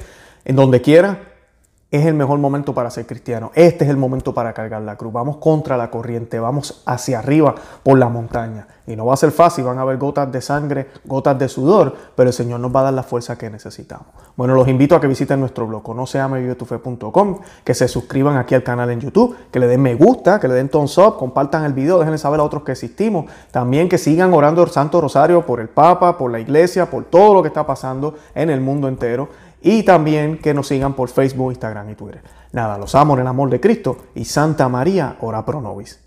en 0.45 0.57
donde 0.57 0.83
quiera, 0.83 1.19
es 1.93 2.07
el 2.07 2.15
mejor 2.15 2.39
momento 2.39 2.73
para 2.73 2.91
ser 2.91 3.07
cristiano. 3.07 3.51
Este 3.55 3.85
es 3.85 3.91
el 3.91 3.99
momento 3.99 4.33
para 4.33 4.55
cargar 4.55 4.81
la 4.81 4.97
cruz. 4.97 5.13
Vamos 5.13 5.37
contra 5.37 5.77
la 5.77 5.91
corriente, 5.91 6.41
vamos 6.41 6.83
hacia 6.87 7.19
arriba 7.19 7.55
por 7.83 7.99
la 7.99 8.09
montaña. 8.09 8.67
Y 8.87 8.97
no 8.97 9.05
va 9.05 9.15
a 9.15 9.17
ser 9.19 9.31
fácil, 9.31 9.65
van 9.65 9.79
a 9.79 9.83
haber 9.83 9.99
gotas 9.99 10.33
de 10.33 10.41
sangre, 10.41 10.89
gotas 11.05 11.39
de 11.39 11.51
sudor, 11.51 11.95
pero 12.17 12.31
el 12.31 12.33
Señor 12.33 12.61
nos 12.61 12.75
va 12.75 12.81
a 12.81 12.85
dar 12.85 12.95
la 12.95 13.03
fuerza 13.03 13.37
que 13.37 13.51
necesitamos. 13.51 14.07
Bueno, 14.37 14.55
los 14.55 14.67
invito 14.69 14.97
a 14.97 15.03
que 15.03 15.07
visiten 15.07 15.39
nuestro 15.39 15.67
blog, 15.67 15.95
no 15.95 16.07
se 16.07 16.19
que 17.63 17.75
se 17.75 17.87
suscriban 17.89 18.37
aquí 18.39 18.55
al 18.55 18.63
canal 18.63 18.89
en 18.89 19.01
YouTube, 19.01 19.37
que 19.53 19.61
le 19.61 19.67
den 19.67 19.83
me 19.83 19.95
gusta, 19.95 20.41
que 20.41 20.49
le 20.49 20.55
den 20.55 20.71
thumbs 20.71 20.97
up, 20.97 21.19
compartan 21.19 21.65
el 21.65 21.75
video, 21.75 21.99
déjenle 21.99 22.17
saber 22.17 22.41
a 22.41 22.45
otros 22.45 22.63
que 22.63 22.73
existimos. 22.73 23.27
También 23.51 23.91
que 23.91 23.99
sigan 23.99 24.33
orando 24.33 24.63
el 24.63 24.71
Santo 24.71 24.99
Rosario 25.03 25.45
por 25.45 25.61
el 25.61 25.69
Papa, 25.69 26.17
por 26.17 26.31
la 26.33 26.41
Iglesia, 26.41 26.87
por 26.87 27.05
todo 27.05 27.35
lo 27.35 27.43
que 27.43 27.49
está 27.49 27.67
pasando 27.67 28.15
en 28.35 28.49
el 28.49 28.63
mundo 28.63 28.89
entero 28.89 29.29
y 29.63 29.83
también 29.85 30.39
que 30.39 30.53
nos 30.55 30.67
sigan 30.69 30.95
por 30.95 31.09
Facebook, 31.09 31.51
Instagram 31.53 31.89
y 31.91 31.95
Twitter. 31.95 32.23
Nada, 32.53 32.77
los 32.79 32.95
amo 32.95 33.15
en 33.15 33.21
el 33.21 33.27
amor 33.29 33.49
de 33.49 33.61
Cristo 33.61 33.97
y 34.15 34.25
Santa 34.25 34.69
María, 34.69 35.17
ora 35.21 35.45
pro 35.45 35.61
nobis. 35.61 36.02